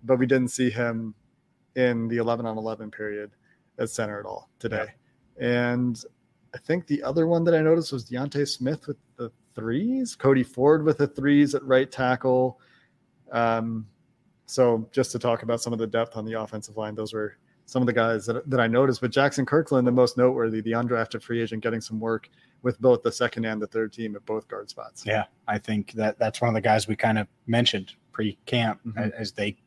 but 0.04 0.18
we 0.20 0.26
didn't 0.26 0.50
see 0.50 0.70
him 0.70 1.16
in 1.76 2.08
the 2.08 2.18
11 2.18 2.46
on 2.46 2.58
11 2.58 2.92
period 2.92 3.32
at 3.80 3.90
center 3.90 4.20
at 4.20 4.26
all 4.26 4.50
today. 4.60 4.94
And 5.38 6.04
I 6.54 6.60
think 6.60 6.86
the 6.86 7.02
other 7.02 7.26
one 7.26 7.44
that 7.46 7.56
I 7.56 7.62
noticed 7.62 7.92
was 7.92 8.04
D'Ante 8.06 8.46
Smith 8.46 8.86
with 8.88 8.98
the 9.16 9.32
threes, 9.56 10.16
Cody 10.16 10.44
Ford 10.44 10.84
with 10.84 11.00
the 11.00 11.08
threes 11.08 11.56
at 11.56 11.64
right 11.64 11.92
tackle. 11.92 12.60
Um, 13.32 13.88
so 14.46 14.88
just 14.92 15.12
to 15.14 15.20
talk 15.20 15.42
about 15.42 15.62
some 15.62 15.74
of 15.74 15.80
the 15.80 15.88
depth 15.88 16.16
on 16.16 16.26
the 16.26 16.34
offensive 16.34 16.78
line, 16.78 16.94
those 16.94 17.14
were 17.14 17.38
some 17.66 17.82
of 17.82 17.86
the 17.88 17.94
guys 17.94 18.26
that, 18.26 18.50
that 18.50 18.60
I 18.60 18.68
noticed. 18.68 19.02
But 19.02 19.12
Jackson 19.12 19.46
Kirkland, 19.46 19.88
the 19.88 19.92
most 19.92 20.18
noteworthy, 20.18 20.62
the 20.62 20.72
undrafted 20.74 21.22
free 21.24 21.42
agent, 21.42 21.64
getting 21.64 21.82
some 21.82 22.00
work 22.00 22.30
with 22.62 22.80
both 22.80 23.04
the 23.04 23.12
second 23.12 23.46
and 23.46 23.62
the 23.62 23.68
third 23.68 23.92
team 23.94 24.16
at 24.16 24.26
both 24.26 24.48
guard 24.48 24.70
spots. 24.70 25.04
Yeah, 25.06 25.26
I 25.48 25.58
think 25.58 25.94
that 25.94 26.18
that's 26.20 26.42
one 26.42 26.50
of 26.50 26.54
the 26.54 26.62
guys 26.62 26.88
we 26.88 26.96
kind 26.96 27.18
of 27.18 27.28
mentioned 27.48 27.94
pre-camp 28.12 28.80
Mhm. 28.86 29.12
as, 29.14 29.32
they 29.32 29.58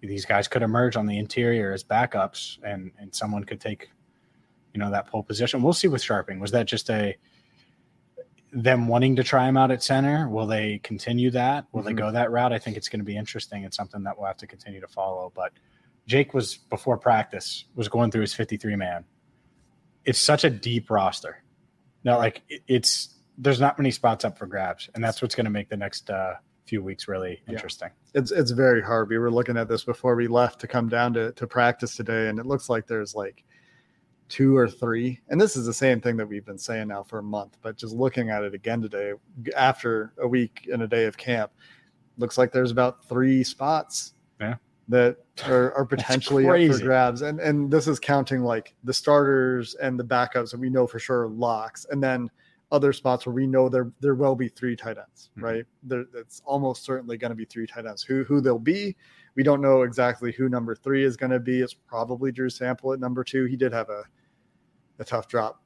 these 0.00 0.24
guys 0.24 0.48
could 0.48 0.62
emerge 0.62 0.96
on 0.96 1.06
the 1.06 1.16
interior 1.16 1.72
as 1.72 1.84
backups, 1.84 2.58
and 2.64 2.90
and 2.98 3.14
someone 3.14 3.44
could 3.44 3.60
take 3.60 3.88
you 4.74 4.80
know 4.80 4.90
that 4.90 5.06
pole 5.06 5.22
position. 5.22 5.62
We'll 5.62 5.72
see 5.74 5.86
with 5.88 6.02
Scharping. 6.02 6.40
Was 6.40 6.50
that 6.50 6.66
just 6.66 6.90
a 6.90 7.16
them 8.52 8.86
wanting 8.88 9.16
to 9.16 9.22
try 9.22 9.48
him 9.48 9.56
out 9.56 9.70
at 9.70 9.82
center? 9.82 10.28
Will 10.28 10.46
they 10.46 10.78
continue 10.82 11.30
that? 11.30 11.66
Will 11.72 11.82
they 11.82 11.92
Mhm. 11.92 11.96
go 11.98 12.10
that 12.12 12.30
route? 12.30 12.52
I 12.52 12.58
think 12.58 12.76
it's 12.76 12.88
going 12.88 13.00
to 13.00 13.04
be 13.04 13.16
interesting. 13.16 13.64
It's 13.64 13.76
something 13.76 14.02
that 14.02 14.16
we'll 14.18 14.26
have 14.26 14.36
to 14.38 14.46
continue 14.46 14.80
to 14.80 14.88
follow. 14.88 15.32
But 15.34 15.52
Jake 16.06 16.34
was 16.34 16.56
before 16.56 16.98
practice 16.98 17.64
was 17.74 17.88
going 17.88 18.10
through 18.10 18.22
his 18.22 18.34
53 18.34 18.76
man. 18.76 19.04
It's 20.04 20.18
such 20.18 20.44
a 20.44 20.50
deep 20.50 20.90
roster. 20.90 21.42
Now, 22.04 22.18
like 22.18 22.42
it- 22.48 22.62
it's 22.66 23.08
there's 23.38 23.60
not 23.60 23.78
many 23.78 23.90
spots 23.90 24.24
up 24.24 24.36
for 24.36 24.46
grabs, 24.46 24.90
and 24.94 25.02
that's 25.02 25.22
what's 25.22 25.34
going 25.34 25.44
to 25.44 25.50
make 25.50 25.68
the 25.70 25.76
next 25.76 26.10
uh, 26.10 26.34
few 26.66 26.82
weeks 26.82 27.08
really 27.08 27.40
Yeah. 27.46 27.54
interesting. 27.54 27.88
it's 28.14 28.30
it's 28.30 28.50
very 28.50 28.82
hard. 28.82 29.08
We 29.08 29.18
were 29.18 29.30
looking 29.30 29.56
at 29.56 29.68
this 29.68 29.84
before 29.84 30.14
we 30.16 30.28
left 30.28 30.60
to 30.60 30.66
come 30.68 30.88
down 30.88 31.14
to, 31.14 31.32
to 31.32 31.46
practice 31.46 31.96
today, 31.96 32.28
and 32.28 32.38
it 32.38 32.46
looks 32.46 32.68
like 32.68 32.86
there's 32.86 33.14
like 33.14 33.44
two 34.28 34.56
or 34.56 34.68
three. 34.68 35.20
And 35.28 35.40
this 35.40 35.56
is 35.56 35.66
the 35.66 35.72
same 35.74 36.00
thing 36.00 36.16
that 36.18 36.26
we've 36.28 36.44
been 36.44 36.58
saying 36.58 36.88
now 36.88 37.02
for 37.04 37.18
a 37.18 37.22
month, 37.22 37.58
but 37.62 37.76
just 37.76 37.94
looking 37.94 38.28
at 38.30 38.42
it 38.44 38.54
again 38.54 38.80
today, 38.82 39.12
after 39.56 40.12
a 40.18 40.26
week 40.28 40.68
and 40.72 40.82
a 40.82 40.86
day 40.88 41.04
of 41.06 41.16
camp, 41.16 41.52
looks 42.18 42.36
like 42.38 42.50
there's 42.52 42.70
about 42.70 43.04
three 43.08 43.42
spots 43.44 44.14
Yeah. 44.40 44.56
That 44.88 45.16
are, 45.46 45.72
are 45.74 45.84
potentially 45.86 46.46
up 46.46 46.76
for 46.76 46.82
grabs. 46.84 47.22
And 47.22 47.40
and 47.40 47.70
this 47.70 47.86
is 47.88 47.98
counting 47.98 48.42
like 48.42 48.74
the 48.84 48.92
starters 48.92 49.74
and 49.76 49.98
the 49.98 50.04
backups 50.04 50.50
that 50.50 50.60
we 50.60 50.70
know 50.70 50.86
for 50.86 50.98
sure 50.98 51.22
are 51.22 51.28
locks, 51.28 51.86
and 51.90 52.02
then 52.02 52.30
other 52.70 52.92
spots 52.92 53.26
where 53.26 53.34
we 53.34 53.46
know 53.46 53.68
there 53.68 53.92
there 54.00 54.14
will 54.14 54.34
be 54.34 54.48
three 54.48 54.74
tight 54.74 54.96
ends, 54.98 55.30
Mhm. 55.38 55.42
right? 55.42 55.64
There, 55.82 56.04
it's 56.14 56.42
almost 56.44 56.84
certainly 56.84 57.18
going 57.18 57.30
to 57.30 57.36
be 57.36 57.44
three 57.44 57.66
tight 57.66 57.86
ends. 57.86 58.02
Who 58.02 58.24
who 58.24 58.40
they'll 58.40 58.58
be, 58.58 58.96
we 59.34 59.42
don't 59.42 59.60
know 59.60 59.82
exactly 59.82 60.32
who 60.32 60.48
number 60.48 60.74
three 60.74 61.04
is 61.04 61.16
going 61.16 61.32
to 61.32 61.40
be. 61.40 61.60
It's 61.60 61.74
probably 61.74 62.32
Drew 62.32 62.48
Sample 62.50 62.92
at 62.92 63.00
number 63.00 63.22
two. 63.24 63.44
He 63.44 63.56
did 63.56 63.72
have 63.72 63.88
a 63.90 64.04
a 64.98 65.04
tough 65.04 65.28
drop, 65.28 65.61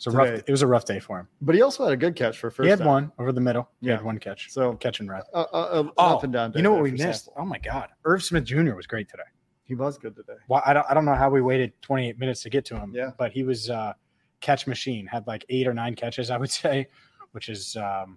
So 0.00 0.10
rough. 0.10 0.28
It 0.46 0.50
was 0.50 0.62
a 0.62 0.66
rough 0.66 0.86
day 0.86 0.98
for 0.98 1.18
him. 1.20 1.28
but 1.42 1.54
he 1.54 1.60
also 1.62 1.84
had 1.84 1.92
a 1.92 1.96
good 1.96 2.16
catch 2.16 2.38
for 2.38 2.50
first. 2.50 2.64
he 2.64 2.70
had 2.70 2.78
down. 2.78 2.88
one 2.88 3.12
over 3.18 3.32
the 3.32 3.40
middle. 3.40 3.68
He 3.80 3.88
Yeah. 3.88 3.96
had 3.96 4.04
one 4.04 4.18
catch. 4.18 4.50
So 4.50 4.72
Catch 4.74 5.00
and 5.00 5.10
run. 5.10 5.22
uh, 5.34 5.44
uh, 5.52 5.56
uh, 5.56 5.88
Oh, 5.98 6.16
up 6.16 6.24
and 6.24 6.32
down. 6.32 6.52
You 6.56 6.62
know 6.62 6.72
what 6.72 6.82
we 6.82 6.90
missed? 6.92 7.28
Oh 7.36 7.44
my 7.44 7.58
God, 7.58 7.88
Irv 8.06 8.22
Smith 8.22 8.44
Jr. 8.44 8.74
was 8.74 8.86
great 8.86 9.08
today. 9.10 9.24
He 9.64 9.74
was 9.74 9.98
good 9.98 10.16
today. 10.16 10.38
Well, 10.48 10.62
I 10.66 10.72
don't, 10.72 10.86
I 10.90 10.94
don't 10.94 11.04
know 11.04 11.14
how 11.14 11.28
we 11.30 11.42
waited 11.42 11.72
28 11.82 12.18
minutes 12.18 12.42
to 12.44 12.50
get 12.50 12.64
to 12.66 12.76
him. 12.78 12.92
Yeah. 12.94 13.10
But 13.18 13.30
he 13.32 13.42
was 13.44 13.68
uh, 13.70 13.92
catch 14.40 14.66
machine, 14.66 15.06
had 15.06 15.26
like 15.26 15.44
eight 15.50 15.68
or 15.68 15.74
nine 15.74 15.94
catches, 15.94 16.30
I 16.30 16.38
would 16.38 16.50
say, 16.62 16.88
which 17.32 17.48
is 17.50 17.76
um, 17.76 18.16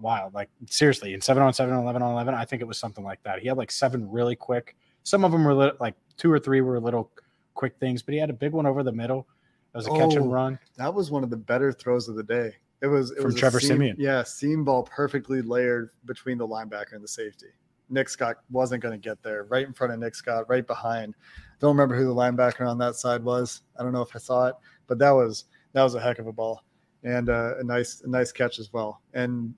wild. 0.00 0.34
Like 0.34 0.50
seriously, 0.66 1.14
in 1.14 1.20
seven 1.20 1.42
on 1.42 1.52
seven, 1.52 1.74
11 1.76 2.02
on 2.02 2.12
11, 2.12 2.34
I 2.34 2.44
think 2.44 2.62
it 2.62 2.66
was 2.68 2.78
something 2.78 3.04
like 3.04 3.22
that. 3.22 3.38
He 3.38 3.46
had 3.48 3.56
like 3.56 3.70
seven 3.70 4.10
really 4.10 4.34
quick. 4.36 4.76
Some 5.04 5.24
of 5.24 5.30
them 5.32 5.44
were 5.44 5.54
li- 5.54 5.72
like 5.78 5.94
two 6.16 6.32
or 6.32 6.38
three 6.40 6.60
were 6.62 6.80
little 6.80 7.10
quick 7.54 7.76
things, 7.78 8.02
but 8.02 8.12
he 8.12 8.18
had 8.20 8.28
a 8.30 8.34
big 8.34 8.52
one 8.52 8.66
over 8.66 8.82
the 8.82 8.92
middle. 8.92 9.28
That 9.72 9.78
was 9.78 9.86
a 9.86 9.90
catch 9.90 10.14
Oh, 10.14 10.22
and 10.22 10.32
run. 10.32 10.58
That 10.76 10.92
was 10.92 11.10
one 11.10 11.24
of 11.24 11.30
the 11.30 11.36
better 11.36 11.72
throws 11.72 12.08
of 12.08 12.16
the 12.16 12.22
day. 12.22 12.54
It 12.82 12.86
was 12.88 13.10
it 13.12 13.16
From 13.16 13.26
was 13.26 13.34
Trevor 13.36 13.60
seam- 13.60 13.68
Siemian. 13.78 13.96
Yeah, 13.98 14.22
seam 14.22 14.64
ball 14.64 14.82
perfectly 14.82 15.40
layered 15.42 15.90
between 16.04 16.36
the 16.38 16.46
linebacker 16.46 16.92
and 16.92 17.02
the 17.02 17.08
safety. 17.08 17.46
Nick 17.88 18.08
Scott 18.08 18.38
wasn't 18.50 18.82
going 18.82 18.98
to 18.98 19.08
get 19.08 19.22
there. 19.22 19.44
Right 19.44 19.66
in 19.66 19.72
front 19.72 19.92
of 19.92 19.98
Nick 20.00 20.14
Scott, 20.14 20.48
right 20.48 20.66
behind. 20.66 21.14
Don't 21.60 21.70
remember 21.76 21.94
who 21.96 22.04
the 22.06 22.14
linebacker 22.14 22.66
on 22.68 22.78
that 22.78 22.96
side 22.96 23.22
was. 23.22 23.62
I 23.78 23.82
don't 23.82 23.92
know 23.92 24.02
if 24.02 24.14
I 24.16 24.18
saw 24.18 24.46
it, 24.46 24.54
but 24.86 24.98
that 24.98 25.10
was 25.10 25.44
that 25.74 25.82
was 25.82 25.94
a 25.94 26.00
heck 26.00 26.18
of 26.18 26.26
a 26.26 26.32
ball 26.32 26.64
and 27.04 27.28
uh, 27.30 27.54
a 27.58 27.64
nice 27.64 28.02
a 28.02 28.08
nice 28.08 28.32
catch 28.32 28.58
as 28.58 28.72
well. 28.72 29.00
And 29.14 29.54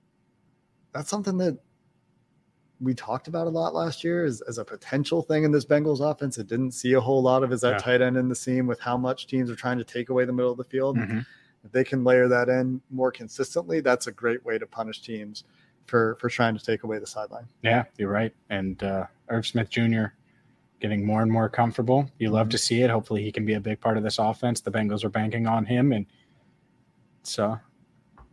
that's 0.93 1.09
something 1.09 1.37
that 1.39 1.57
we 2.85 2.93
talked 2.93 3.27
about 3.27 3.47
a 3.47 3.49
lot 3.49 3.73
last 3.73 4.03
year 4.03 4.23
as, 4.23 4.41
as 4.41 4.57
a 4.59 4.63
potential 4.63 5.21
thing 5.21 5.43
in 5.43 5.51
this 5.51 5.65
Bengals 5.65 5.99
offense. 5.99 6.37
It 6.37 6.47
didn't 6.47 6.71
see 6.71 6.93
a 6.93 7.01
whole 7.01 7.21
lot 7.21 7.43
of 7.43 7.51
is 7.51 7.61
that 7.61 7.71
Yeah. 7.71 7.77
tight 7.79 8.01
end 8.01 8.15
in 8.15 8.29
the 8.29 8.35
seam 8.35 8.67
with 8.67 8.79
how 8.79 8.95
much 8.95 9.27
teams 9.27 9.49
are 9.49 9.55
trying 9.55 9.79
to 9.79 9.83
take 9.83 10.09
away 10.09 10.23
the 10.25 10.31
middle 10.31 10.51
of 10.51 10.57
the 10.57 10.63
field. 10.63 10.97
Mhm. 10.97 11.25
If 11.63 11.71
they 11.71 11.83
can 11.83 12.03
layer 12.03 12.27
that 12.27 12.47
in 12.47 12.81
more 12.91 13.11
consistently, 13.11 13.81
that's 13.81 14.05
a 14.07 14.11
great 14.11 14.45
way 14.45 14.57
to 14.59 14.67
punish 14.67 15.01
teams 15.01 15.43
for 15.87 16.15
for 16.19 16.29
trying 16.29 16.55
to 16.57 16.63
take 16.63 16.83
away 16.83 16.99
the 16.99 17.07
sideline. 17.07 17.47
Yeah, 17.63 17.85
you're 17.97 18.11
right. 18.11 18.33
And 18.49 18.81
uh, 18.83 19.07
Irv 19.29 19.45
Smith 19.47 19.69
Jr. 19.69 20.05
getting 20.79 21.03
more 21.05 21.21
and 21.23 21.31
more 21.31 21.49
comfortable. 21.49 22.09
You 22.19 22.29
love 22.29 22.49
to 22.49 22.57
see 22.59 22.81
it. 22.83 22.89
Hopefully, 22.91 23.23
he 23.23 23.31
can 23.31 23.45
be 23.45 23.53
a 23.55 23.59
big 23.59 23.81
part 23.81 23.97
of 23.97 24.03
this 24.03 24.19
offense. 24.19 24.61
The 24.61 24.71
Bengals 24.71 25.03
are 25.03 25.09
banking 25.09 25.47
on 25.47 25.65
him, 25.65 25.91
and 25.91 26.05
so 27.23 27.59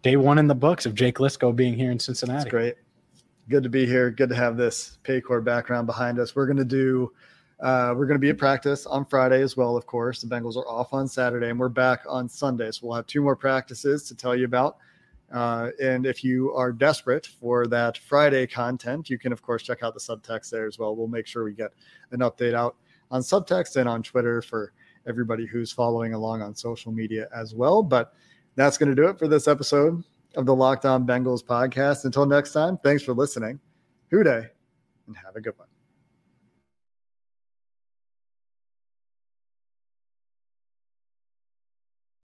day 0.02 0.16
one 0.16 0.38
in 0.38 0.48
the 0.48 0.54
books 0.54 0.84
of 0.84 0.94
Jake 0.94 1.16
Liscow 1.18 1.54
being 1.56 1.74
here 1.74 1.90
in 1.90 1.98
Cincinnati. 1.98 2.38
That's 2.44 2.50
great. 2.50 2.74
Good 3.48 3.64
to 3.64 3.68
be 3.68 3.86
here. 3.86 4.10
Good 4.10 4.28
to 4.28 4.36
have 4.36 4.56
this 4.56 4.98
Paycor 5.04 5.44
background 5.44 5.86
behind 5.86 6.18
us. 6.18 6.36
We're 6.36 6.46
gonna 6.46 6.64
do. 6.64 7.12
Uh, 7.60 7.94
we're 7.96 8.06
going 8.06 8.16
to 8.16 8.20
be 8.20 8.30
at 8.30 8.38
practice 8.38 8.86
on 8.86 9.04
Friday 9.04 9.40
as 9.40 9.56
well, 9.56 9.76
of 9.76 9.86
course. 9.86 10.20
The 10.20 10.26
Bengals 10.26 10.56
are 10.56 10.66
off 10.66 10.92
on 10.92 11.06
Saturday, 11.06 11.48
and 11.48 11.60
we're 11.60 11.68
back 11.68 12.02
on 12.08 12.28
Sunday. 12.28 12.68
So 12.72 12.88
we'll 12.88 12.96
have 12.96 13.06
two 13.06 13.22
more 13.22 13.36
practices 13.36 14.02
to 14.08 14.16
tell 14.16 14.34
you 14.34 14.46
about. 14.46 14.78
Uh, 15.32 15.70
and 15.80 16.04
if 16.04 16.24
you 16.24 16.52
are 16.54 16.72
desperate 16.72 17.24
for 17.24 17.68
that 17.68 17.96
Friday 17.96 18.48
content, 18.48 19.08
you 19.08 19.16
can, 19.16 19.32
of 19.32 19.42
course, 19.42 19.62
check 19.62 19.84
out 19.84 19.94
the 19.94 20.00
subtext 20.00 20.50
there 20.50 20.66
as 20.66 20.76
well. 20.76 20.96
We'll 20.96 21.06
make 21.06 21.28
sure 21.28 21.44
we 21.44 21.52
get 21.52 21.72
an 22.10 22.18
update 22.18 22.54
out 22.54 22.74
on 23.12 23.22
subtext 23.22 23.76
and 23.76 23.88
on 23.88 24.02
Twitter 24.02 24.42
for 24.42 24.72
everybody 25.06 25.46
who's 25.46 25.70
following 25.70 26.14
along 26.14 26.42
on 26.42 26.56
social 26.56 26.90
media 26.90 27.28
as 27.32 27.54
well. 27.54 27.80
But 27.80 28.12
that's 28.56 28.76
going 28.76 28.88
to 28.88 29.00
do 29.00 29.08
it 29.08 29.20
for 29.20 29.28
this 29.28 29.46
episode 29.46 30.02
of 30.36 30.46
the 30.46 30.54
Locked 30.54 30.84
On 30.84 31.06
Bengals 31.06 31.44
podcast. 31.44 32.04
Until 32.04 32.26
next 32.26 32.52
time, 32.52 32.78
thanks 32.78 33.02
for 33.02 33.12
listening. 33.12 33.60
Dey, 34.10 34.46
and 35.06 35.16
have 35.16 35.36
a 35.36 35.40
good 35.40 35.58
one. 35.58 35.68